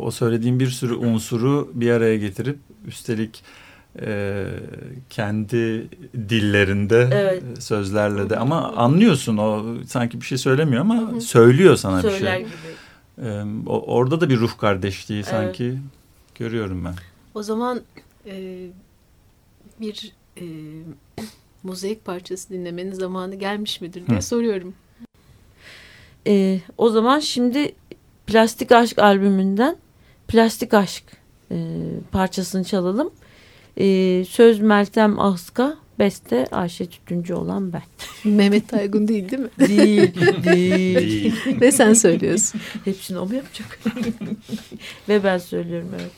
o 0.02 0.10
söylediğim 0.10 0.60
bir 0.60 0.66
sürü 0.70 0.94
unsuru 0.94 1.70
bir 1.74 1.90
araya 1.90 2.16
getirip 2.16 2.58
üstelik 2.86 3.42
e, 4.02 4.46
kendi 5.10 5.88
dillerinde 6.28 7.08
Evet. 7.12 7.42
e, 7.58 7.60
sözlerle 7.60 8.30
de 8.30 8.36
ama 8.36 8.72
anlıyorsun 8.72 9.36
o 9.36 9.64
sanki 9.86 10.20
bir 10.20 10.26
şey 10.26 10.38
söylemiyor 10.38 10.80
ama 10.80 11.20
söylüyor 11.20 11.76
sana 11.76 11.96
bir 12.02 12.08
söyler 12.10 12.36
şey. 12.36 12.44
gibi. 12.44 13.28
E, 13.28 13.42
o- 13.66 13.84
orada 13.94 14.20
da 14.20 14.28
bir 14.28 14.36
ruh 14.38 14.58
kardeşliği 14.58 15.24
sanki 15.24 15.78
görüyorum 16.34 16.84
ben. 16.84 16.94
O 17.34 17.42
zaman 17.42 17.80
e, 18.26 18.66
bir 19.80 20.12
e, 20.40 20.44
mozaik 21.62 22.04
parçası 22.04 22.50
dinlemenin 22.50 22.92
zamanı 22.92 23.34
gelmiş 23.34 23.80
midir 23.80 24.06
diye 24.06 24.18
Hı. 24.18 24.22
soruyorum. 24.22 24.74
Ee, 26.26 26.60
o 26.78 26.88
zaman 26.90 27.18
şimdi 27.20 27.74
Plastik 28.26 28.72
Aşk 28.72 28.98
albümünden 28.98 29.76
Plastik 30.28 30.74
Aşk 30.74 31.04
e, 31.50 31.56
parçasını 32.12 32.64
çalalım. 32.64 33.10
Ee, 33.80 34.24
söz 34.28 34.60
Meltem 34.60 35.20
Aska, 35.20 35.76
beste 35.98 36.46
Ayşe 36.52 36.86
Tütüncü 36.86 37.34
olan 37.34 37.72
ben. 37.72 37.82
Mehmet 38.24 38.68
Taygun 38.68 39.08
değil 39.08 39.30
değil 39.30 39.42
mi? 39.42 39.50
Değil, 39.68 40.14
değil. 40.44 41.34
Ve 41.60 41.72
sen 41.72 41.92
söylüyorsun. 41.92 42.60
Hepsini 42.84 43.18
o 43.18 43.26
mu 43.26 43.34
yapacak? 43.34 43.80
Ve 45.08 45.24
ben 45.24 45.38
söylüyorum 45.38 45.88
evet. 46.00 46.10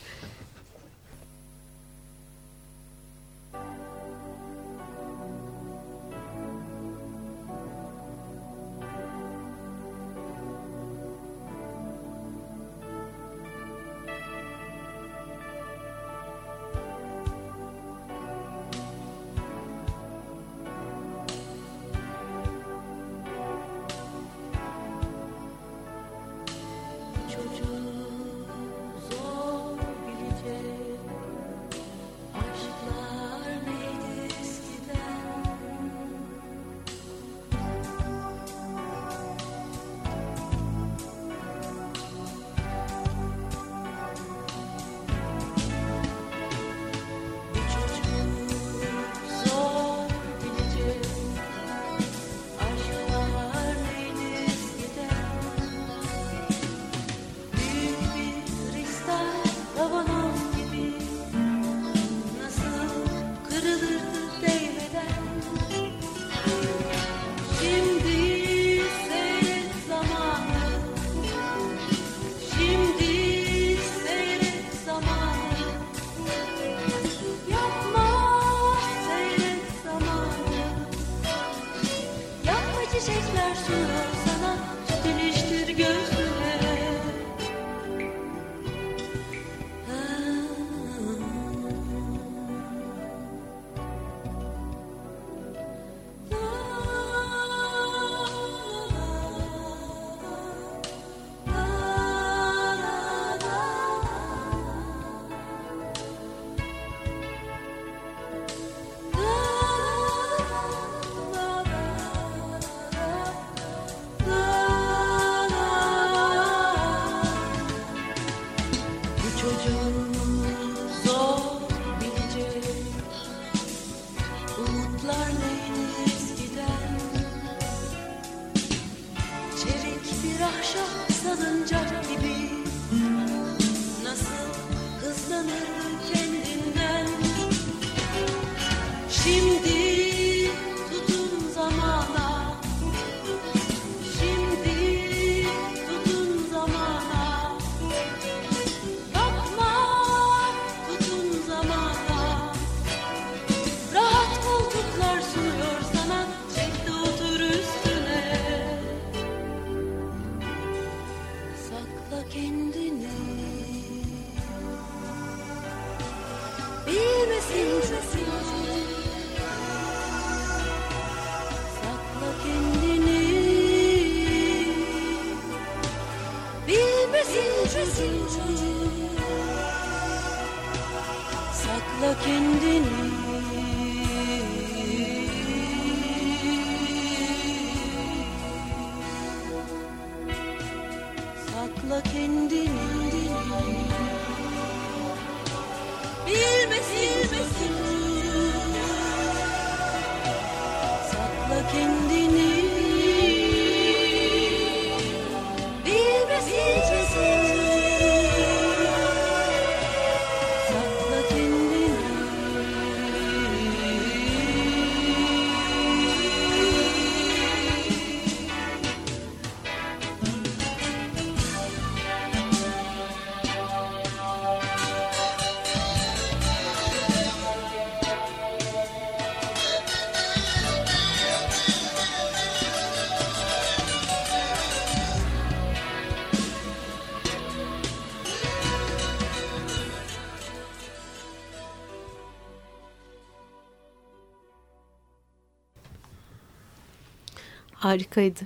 Harikaydı. 247.90 248.40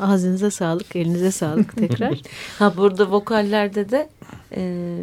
Ağzınıza 0.00 0.50
sağlık, 0.50 0.96
elinize 0.96 1.30
sağlık 1.30 1.76
tekrar. 1.76 2.20
Ha 2.58 2.76
burada 2.76 3.10
vokallerde 3.10 3.90
de 3.90 4.08
e, 4.56 4.94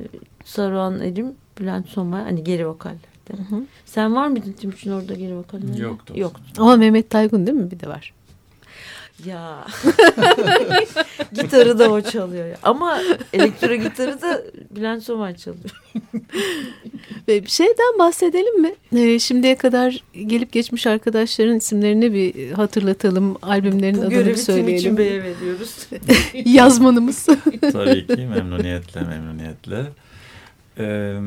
Saruhan 0.45 0.99
Elim, 1.01 1.33
Bülent 1.59 1.89
Somay 1.89 2.23
hani 2.23 2.43
geri 2.43 2.67
vokallerde. 2.67 3.03
hı. 3.49 3.63
Sen 3.85 4.15
var 4.15 4.27
mıydın 4.27 4.51
Timuçin 4.51 4.91
orada 4.91 5.13
geri 5.13 5.37
vokallerde? 5.37 5.81
Yoktu. 5.81 6.13
Yoktu. 6.17 6.43
Ama 6.57 6.75
Mehmet 6.75 7.09
Taygun 7.09 7.47
değil 7.47 7.57
mi? 7.57 7.71
Bir 7.71 7.79
de 7.79 7.87
var. 7.87 8.13
Ya. 9.25 9.65
gitarı 11.41 11.79
da 11.79 11.91
o 11.91 12.01
çalıyor. 12.01 12.47
Ya. 12.47 12.57
Ama 12.63 13.01
elektro 13.33 13.75
gitarı 13.75 14.21
da 14.21 14.41
Bülent 14.71 15.03
Somay 15.03 15.35
çalıyor. 15.35 15.83
Ve 17.27 17.43
bir 17.43 17.49
şeyden 17.49 17.99
bahsedelim 17.99 18.61
mi? 18.61 18.73
Ee, 18.95 19.19
şimdiye 19.19 19.55
kadar 19.55 20.03
gelip 20.25 20.51
geçmiş 20.51 20.87
arkadaşların 20.87 21.57
isimlerini 21.57 22.13
bir 22.13 22.51
hatırlatalım. 22.51 23.37
Albümlerin 23.41 23.97
Bu 23.97 24.01
adını 24.01 24.09
bir 24.09 24.15
görevi 24.15 24.35
Timuçin 24.35 24.53
söyleyelim. 24.53 24.97
Bey'e 24.97 25.23
veriyoruz. 25.23 25.87
Yazmanımız. 26.45 27.25
Tabii 27.71 28.07
ki 28.07 28.15
memnuniyetle 28.15 29.01
memnuniyetle. 29.01 29.85
Ee, 30.77 31.19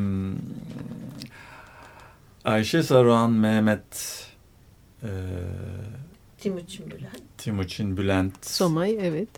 Ayşe 2.45 2.83
Saruhan, 2.83 3.31
Mehmet, 3.31 4.27
e, 5.03 5.11
Timuçin 6.39 6.91
Bülent. 6.91 7.23
Timuçin, 7.39 7.97
Bülent 7.97 8.47
Somay 8.47 8.99
evet 9.01 9.29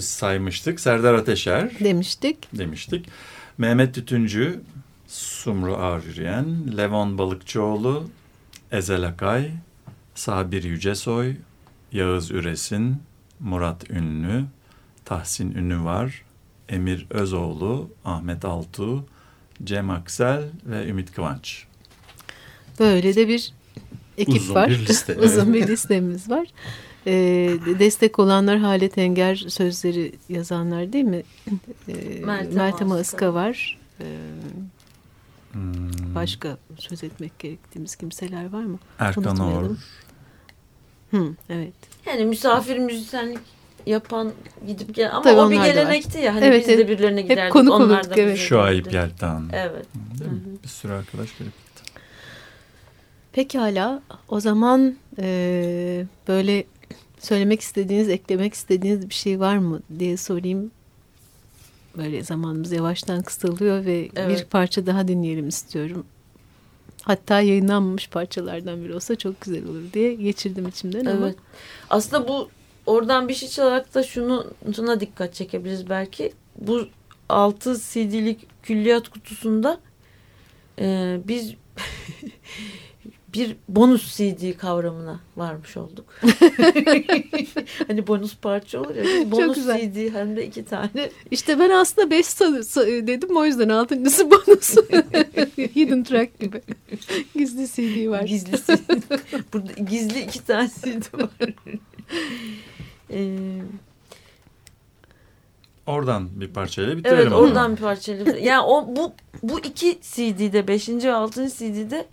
saymıştık. 0.00 0.80
Serdar 0.80 1.14
Ateşer 1.14 1.70
demiştik. 1.80 2.58
demiştik. 2.58 3.06
Mehmet 3.58 3.94
Tütüncü, 3.94 4.60
Sumru 5.08 5.76
Ağır 5.76 6.04
Yürüyen, 6.04 6.76
Levon 6.76 7.18
Balıkçıoğlu, 7.18 8.08
Ezel 8.72 9.06
Akay, 9.06 9.50
Sabir 10.14 10.62
Yücesoy, 10.62 11.36
Yağız 11.92 12.30
Üresin, 12.30 12.96
Murat 13.40 13.90
Ünlü, 13.90 14.44
Tahsin 15.04 15.54
Ünlüvar, 15.54 16.22
Emir 16.68 17.06
Özoğlu, 17.10 17.90
Ahmet 18.04 18.44
Altuğ, 18.44 19.04
Cem 19.64 19.90
Aksel 19.90 20.42
ve 20.66 20.88
Ümit 20.88 21.12
Kıvanç. 21.12 21.64
Böyle 22.78 23.14
de 23.16 23.28
bir 23.28 23.52
ekip 24.18 24.34
Uzun 24.42 24.54
var. 24.54 24.70
bir 24.70 24.78
liste. 24.86 25.18
Uzun 25.22 25.54
bir 25.54 25.68
listemiz 25.68 26.30
var. 26.30 26.46
Ee, 27.08 27.58
destek 27.78 28.18
olanlar 28.18 28.58
Halet 28.58 28.98
Enger 28.98 29.36
sözleri 29.36 30.12
yazanlar 30.28 30.92
değil 30.92 31.04
mi? 31.04 31.22
Ee, 31.88 31.92
Meltem 32.24 32.56
Meltem 32.56 32.92
Aska. 32.92 33.00
Aska 33.00 33.34
var. 33.34 33.78
Ee, 34.00 34.04
Hmm, 35.52 36.14
başka 36.14 36.56
söz 36.78 37.04
etmek 37.04 37.38
gerektiğimiz 37.38 37.96
kimseler 37.96 38.52
var 38.52 38.62
mı? 38.64 38.78
Erkan 38.98 39.24
unutmayalım. 39.24 39.78
Hı, 41.10 41.34
evet. 41.50 41.72
Yani 42.06 42.24
misafir 42.24 42.78
müzisyenlik 42.78 43.38
yapan 43.86 44.32
gidip 44.66 44.94
gel 44.94 45.10
ama 45.12 45.22
Tabii 45.22 45.40
o 45.40 45.50
bir 45.50 45.56
gelenekti 45.56 46.18
ya. 46.18 46.34
Hani 46.34 46.44
Evet, 46.44 46.68
biz 46.68 46.78
de 46.78 46.88
birilerine 46.88 47.20
Hep 47.22 47.28
giderdik. 47.30 47.52
konuk 47.52 47.74
onlar 47.74 47.98
olurduk, 48.00 48.16
da 48.16 48.20
evet. 48.20 48.38
Şuayb 48.38 48.84
gelirdi. 48.84 48.96
Yeltan. 48.96 49.50
Evet. 49.52 49.86
Değil 50.18 50.30
mi? 50.30 50.40
Bir 50.62 50.68
sürü 50.68 50.92
arkadaş 50.92 51.38
gelip 51.38 51.52
gitti. 51.58 51.92
Pekala 53.32 54.02
o 54.28 54.40
zaman 54.40 54.96
e, 55.18 56.04
böyle 56.28 56.64
söylemek 57.20 57.60
istediğiniz, 57.60 58.08
eklemek 58.08 58.54
istediğiniz 58.54 59.08
bir 59.08 59.14
şey 59.14 59.40
var 59.40 59.56
mı 59.56 59.80
diye 59.98 60.16
sorayım. 60.16 60.70
Böyle 61.96 62.22
zamanımız 62.22 62.72
yavaştan 62.72 63.22
kısalıyor 63.22 63.84
ve 63.84 64.08
Evet. 64.16 64.38
bir 64.38 64.44
parça 64.44 64.86
daha 64.86 65.08
dinleyelim 65.08 65.48
istiyorum. 65.48 66.06
Hatta 67.02 67.40
yayınlanmamış 67.40 68.08
parçalardan 68.08 68.84
biri 68.84 68.94
olsa 68.94 69.16
çok 69.16 69.40
güzel 69.40 69.64
olur 69.64 69.82
diye 69.92 70.14
geçirdim 70.14 70.68
içimden 70.68 71.04
ama 71.04 71.26
Evet. 71.26 71.36
Aslında 71.90 72.28
bu 72.28 72.48
oradan 72.86 73.28
bir 73.28 73.34
şey 73.34 73.48
çalarak 73.48 73.94
da 73.94 74.02
şuna 74.02 75.00
dikkat 75.00 75.34
çekebiliriz 75.34 75.90
belki. 75.90 76.32
Bu 76.58 76.86
6 77.28 77.78
CD'lik 77.78 78.46
külliyat 78.62 79.08
kutusunda 79.08 79.80
e, 80.78 81.18
biz 81.28 81.54
bir 83.34 83.56
bonus 83.68 84.16
CD 84.16 84.56
kavramına 84.58 85.20
varmış 85.36 85.76
olduk. 85.76 86.04
hani 87.88 88.06
bonus 88.06 88.36
parça 88.36 88.80
olur 88.80 88.94
ya. 88.94 89.30
Bonus 89.30 89.54
güzel. 89.54 89.80
CD 89.80 90.14
hem 90.14 90.36
de 90.36 90.46
iki 90.46 90.64
tane. 90.64 91.10
işte 91.30 91.58
ben 91.58 91.70
aslında 91.70 92.10
5 92.10 92.26
dedim 93.06 93.36
o 93.36 93.44
yüzden 93.44 93.68
altıncısı 93.68 94.30
bonus. 94.30 94.74
Hidden 95.76 96.04
track 96.04 96.40
gibi. 96.40 96.62
Gizli 97.34 97.66
CD 97.68 98.10
var. 98.10 98.22
Gizli 98.22 98.56
CD. 98.56 99.02
Burada 99.52 99.72
gizli 99.72 100.20
iki 100.20 100.46
tane 100.46 100.68
CD 100.68 101.22
var. 101.22 101.54
Ee, 103.10 103.36
Oradan 105.86 106.40
bir 106.40 106.48
parçayla 106.48 106.96
bitirelim. 106.96 107.18
Evet 107.18 107.32
oradan 107.32 107.76
bir 107.76 107.80
parçayla. 107.80 108.36
Yani 108.36 108.62
o 108.66 108.96
bu 108.96 109.12
bu 109.42 109.60
iki 109.60 109.98
CD'de 110.02 110.68
5. 110.68 110.88
ve 110.88 111.12
6. 111.12 111.48
CD'de 111.48 112.06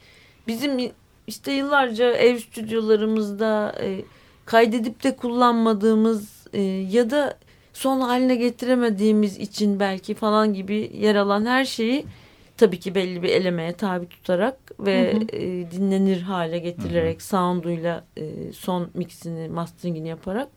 bizim 0.47 0.91
işte 1.27 1.51
yıllarca 1.51 2.11
ev 2.11 2.37
stüdyolarımızda 2.37 3.75
e, 3.81 4.01
kaydedip 4.45 5.03
de 5.03 5.15
kullanmadığımız 5.15 6.47
e, 6.53 6.61
ya 6.61 7.09
da 7.09 7.37
son 7.73 8.01
haline 8.01 8.35
getiremediğimiz 8.35 9.37
için 9.37 9.79
belki 9.79 10.13
falan 10.13 10.53
gibi 10.53 10.91
yer 10.93 11.15
alan 11.15 11.45
her 11.45 11.65
şeyi 11.65 12.05
tabii 12.57 12.79
ki 12.79 12.95
belli 12.95 13.23
bir 13.23 13.29
elemeye 13.29 13.73
tabi 13.73 14.09
tutarak 14.09 14.57
ve 14.79 15.13
Hı 15.13 15.17
hı. 15.17 15.21
e, 15.35 15.71
dinlenir 15.71 16.21
hale 16.21 16.59
getirilerek 16.59 17.21
sounduyla 17.21 18.03
e, 18.17 18.53
son 18.53 18.89
mixini 18.93 19.49
masteringini 19.49 20.07
yaparak 20.07 20.47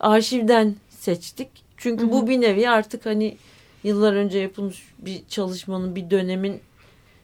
arşivden 0.00 0.74
seçtik. 0.90 1.48
Çünkü 1.76 2.02
Hı 2.02 2.08
hı. 2.08 2.12
bu 2.12 2.28
bir 2.28 2.40
nevi 2.40 2.70
artık 2.70 3.06
hani 3.06 3.36
yıllar 3.84 4.12
önce 4.12 4.38
yapılmış 4.38 4.82
bir 4.98 5.22
çalışmanın 5.28 5.96
bir 5.96 6.10
dönemin 6.10 6.60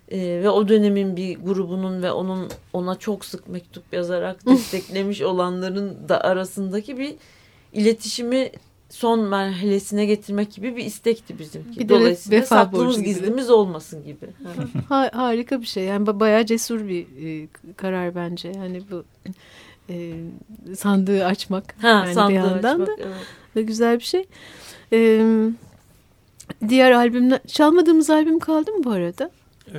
e, 0.09 0.19
ve 0.19 0.51
o 0.51 0.69
dönemin 0.69 1.17
bir 1.17 1.39
grubunun 1.39 2.03
ve 2.03 2.13
onun 2.13 2.49
ona 2.73 2.99
çok 2.99 3.25
sık 3.25 3.49
mektup 3.49 3.93
yazarak 3.93 4.47
desteklemiş 4.47 5.23
olanların 5.23 6.09
da 6.09 6.21
arasındaki 6.21 6.99
bir 6.99 7.15
iletişimi 7.73 8.51
son 8.91 9.21
merhalesine 9.21 10.07
getirmek 10.07 10.53
gibi 10.53 10.77
bir 10.77 10.85
istekti 10.85 11.39
bizimki. 11.39 11.81
Bir 11.81 11.89
Dolayısıyla 11.89 12.39
vefa 12.39 12.47
saklımız 12.47 13.03
gizlimiz 13.03 13.51
olmasın 13.51 14.05
gibi. 14.05 14.27
Ha- 14.89 15.11
harika 15.13 15.61
bir 15.61 15.67
şey. 15.67 15.85
Yani 15.85 16.07
ba- 16.07 16.21
bayağı 16.21 16.47
cesur 16.47 16.89
bir 16.89 17.07
e, 17.27 17.49
karar 17.77 18.15
bence. 18.15 18.49
Yani 18.57 18.83
bu 18.91 19.05
e, 19.91 20.13
sandığı 20.77 21.25
açmak 21.27 21.75
Ha, 21.83 21.89
yani 21.89 22.09
bir 22.09 22.13
sandığı 22.13 22.33
yandan 22.33 22.81
açmak, 22.81 22.89
da 22.89 22.93
evet. 22.99 23.27
ve 23.57 23.63
güzel 23.63 23.99
bir 23.99 24.05
şey. 24.05 24.25
E, 24.93 25.27
diğer 26.69 26.91
albümler 26.91 27.41
çalmadığımız 27.47 28.11
albüm 28.11 28.39
kaldı 28.39 28.73
mı 28.73 28.85
bu 28.85 28.91
arada? 28.91 29.31
Ee, 29.75 29.79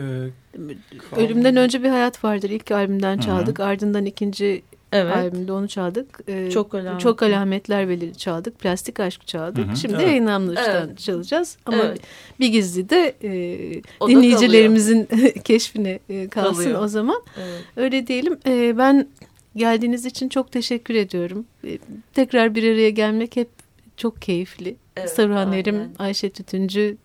Ölümden 1.18 1.56
önce 1.56 1.84
bir 1.84 1.90
hayat 1.90 2.24
vardır. 2.24 2.50
İlk 2.50 2.72
albümden 2.72 3.14
Hı 3.16 3.22
hı. 3.22 3.26
çaldık. 3.26 3.60
Ardından 3.60 4.06
ikinci 4.06 4.62
Evet. 4.92 5.16
albümde 5.16 5.52
onu 5.52 5.68
çaldık. 5.68 6.20
Ee, 6.28 6.50
Çok 6.52 6.76
alametler. 6.76 7.00
Çok 7.00 7.24
alametler 7.24 7.90
belirli 7.90 8.16
çaldık. 8.18 8.60
Plastik 8.60 9.00
aşk 9.00 9.28
çaldık. 9.28 9.68
Hı 9.68 9.72
hı. 9.72 9.76
Şimdi 9.76 9.94
Evet. 9.96 10.08
yayınlanmıştan 10.08 10.88
Evet. 10.88 11.00
çalacağız. 11.00 11.58
Ama 11.66 11.78
Evet. 11.78 12.00
bir 12.40 12.48
gizli 12.48 12.90
de 12.90 13.16
e, 13.24 13.82
O 14.00 14.10
dinleyicilerimizin 14.10 15.08
keşfine 15.44 16.00
e, 16.10 16.28
kalsın 16.28 16.64
Kalıyor. 16.64 16.82
o 16.82 16.88
zaman. 16.88 17.22
Evet. 17.38 17.62
Öyle 17.76 18.08
diyelim. 18.08 18.38
E, 18.48 18.78
ben 18.78 19.08
geldiğiniz 19.56 20.06
için 20.06 20.30
çok 20.30 20.52
teşekkür 20.52 20.96
ediyorum. 20.96 21.46
E, 21.68 21.78
tekrar 22.14 22.56
bir 22.56 22.64
araya 22.74 22.90
gelmek 22.90 23.36
hep 23.36 23.50
çok 23.98 24.22
keyifli. 24.22 24.76
Evet, 24.98 25.10
Saruhan 25.10 25.48
aynen. 25.48 25.60
Erim, 25.62 25.82
Ayşe 26.00 26.30
Tütüncü, 26.30 26.98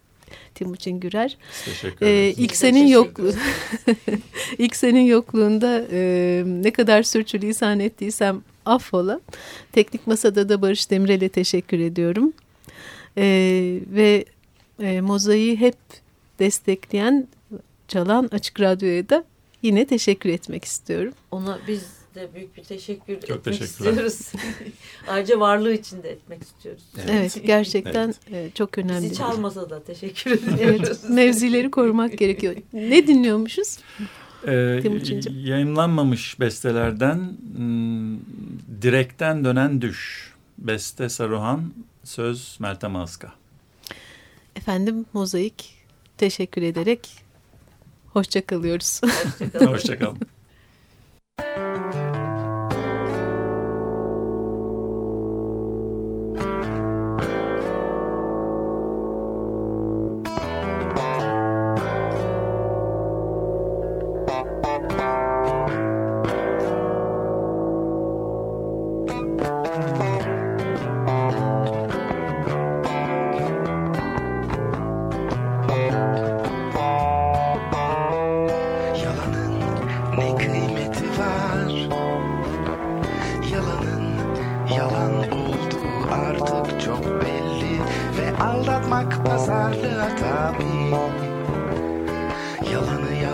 Timuçin 0.54 1.00
Gürer. 1.00 1.36
teşekkür 1.64 2.06
Ee, 2.06 2.10
ederiz. 2.10 2.38
ilk 2.38 2.50
Biz 2.52 2.58
senin 2.58 2.86
yokluğu 2.86 3.32
ilk 4.58 4.76
senin 4.76 5.00
yokluğunda 5.06 5.86
e, 5.92 6.42
ne 6.46 6.70
kadar 6.70 7.02
sürçülisan 7.02 7.80
ettiysem 7.80 8.42
affola. 8.66 9.20
Teknik 9.72 10.06
masada 10.06 10.48
da 10.48 10.62
Barış 10.62 10.90
Demirel'e 10.90 11.28
teşekkür 11.28 11.78
ediyorum. 11.78 12.32
E, 13.18 13.24
ve 13.92 14.24
e, 14.80 15.00
Mozai'yi 15.00 15.56
hep 15.60 15.76
destekleyen 16.38 17.28
çalan 17.88 18.28
Açık 18.32 18.60
Radyo'ya 18.60 19.08
da 19.08 19.24
yine 19.62 19.86
teşekkür 19.86 20.30
etmek 20.30 20.64
istiyorum. 20.64 21.12
Ona 21.30 21.58
biz 21.68 21.99
de 22.14 22.28
büyük 22.34 22.56
bir 22.56 22.62
teşekkür 22.64 23.20
Çok 23.20 23.38
etmek 23.38 23.44
teşekkürler. 23.44 24.04
istiyoruz. 24.04 24.32
Ayrıca 25.08 25.40
varlığı 25.40 25.72
için 25.72 26.02
de 26.02 26.10
etmek 26.10 26.42
istiyoruz. 26.42 26.82
Evet, 27.08 27.42
gerçekten 27.46 28.14
e, 28.32 28.50
çok 28.54 28.78
önemli. 28.78 29.04
Bizi 29.04 29.14
çalmasa 29.14 29.70
da 29.70 29.82
teşekkür 29.82 30.30
ediyoruz. 30.30 30.88
Evet, 30.88 31.04
mevzileri 31.08 31.70
korumak 31.70 32.18
gerekiyor. 32.18 32.54
Ne 32.72 33.06
dinliyormuşuz? 33.06 33.78
Ee, 34.46 34.82
yayınlanmamış 35.30 36.40
bestelerden 36.40 37.32
hmm, 37.56 38.18
Direkten 38.82 39.44
Dönen 39.44 39.80
Düş. 39.80 40.30
Beste 40.58 41.08
Saruhan, 41.08 41.72
söz 42.04 42.56
Meltem 42.60 42.96
Aska. 42.96 43.32
Efendim 44.56 45.06
Mozaik 45.12 45.74
teşekkür 46.18 46.62
ederek 46.62 47.08
hoşça 48.12 48.46
kalıyoruz. 48.46 49.00
Hoşçakalın. 49.02 49.66
Hoşçakalın. 49.66 50.18
Yalanın 51.40 51.89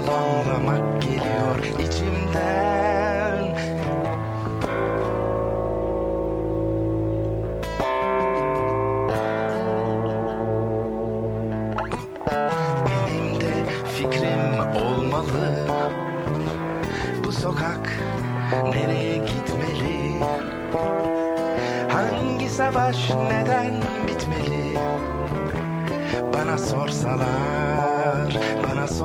Yalanlamak 0.06 1.02
geliyor 1.02 1.58
içimden. 1.88 3.56
Benim 12.86 13.40
de 13.40 13.64
fikrim 13.94 14.60
olmalı. 14.84 15.66
Bu 17.24 17.32
sokak 17.32 17.90
nereye 18.64 19.16
gitmeli? 19.16 20.20
Hangi 21.88 22.48
savaş 22.48 23.10
neden 23.10 23.82
bitmeli? 24.08 24.78
Bana 26.34 26.58
sorsalar 26.58 27.75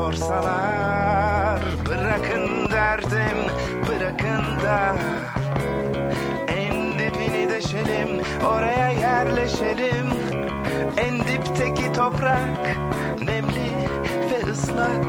sorsalar 0.02 1.62
Bırakın 1.86 2.72
derdim 2.72 3.38
Bırakın 3.88 4.64
da. 4.64 4.96
En 6.48 6.94
dibini 6.94 7.50
deşelim 7.50 8.22
Oraya 8.46 8.90
yerleşelim. 8.90 10.08
En 10.98 11.20
dipteki 11.20 11.94
toprak 11.94 12.78
Nemli 13.26 13.72
ve 14.32 14.52
ıslak 14.52 15.06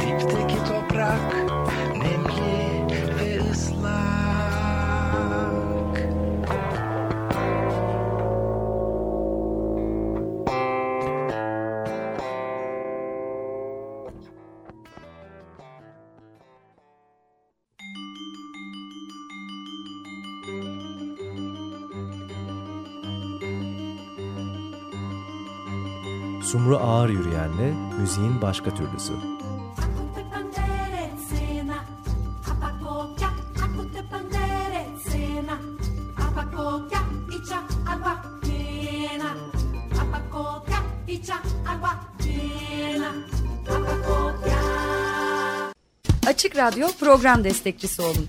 Dipteki 0.00 0.58
toprak 0.68 1.47
Sumru 26.52 26.76
Ağır 26.76 27.08
Yürüyen'le 27.08 27.74
müziğin 28.00 28.42
başka 28.42 28.74
türlüsü. 28.74 29.12
Açık 46.26 46.56
Radyo 46.56 46.88
program 47.00 47.44
destekçisi 47.44 48.02
olun. 48.02 48.28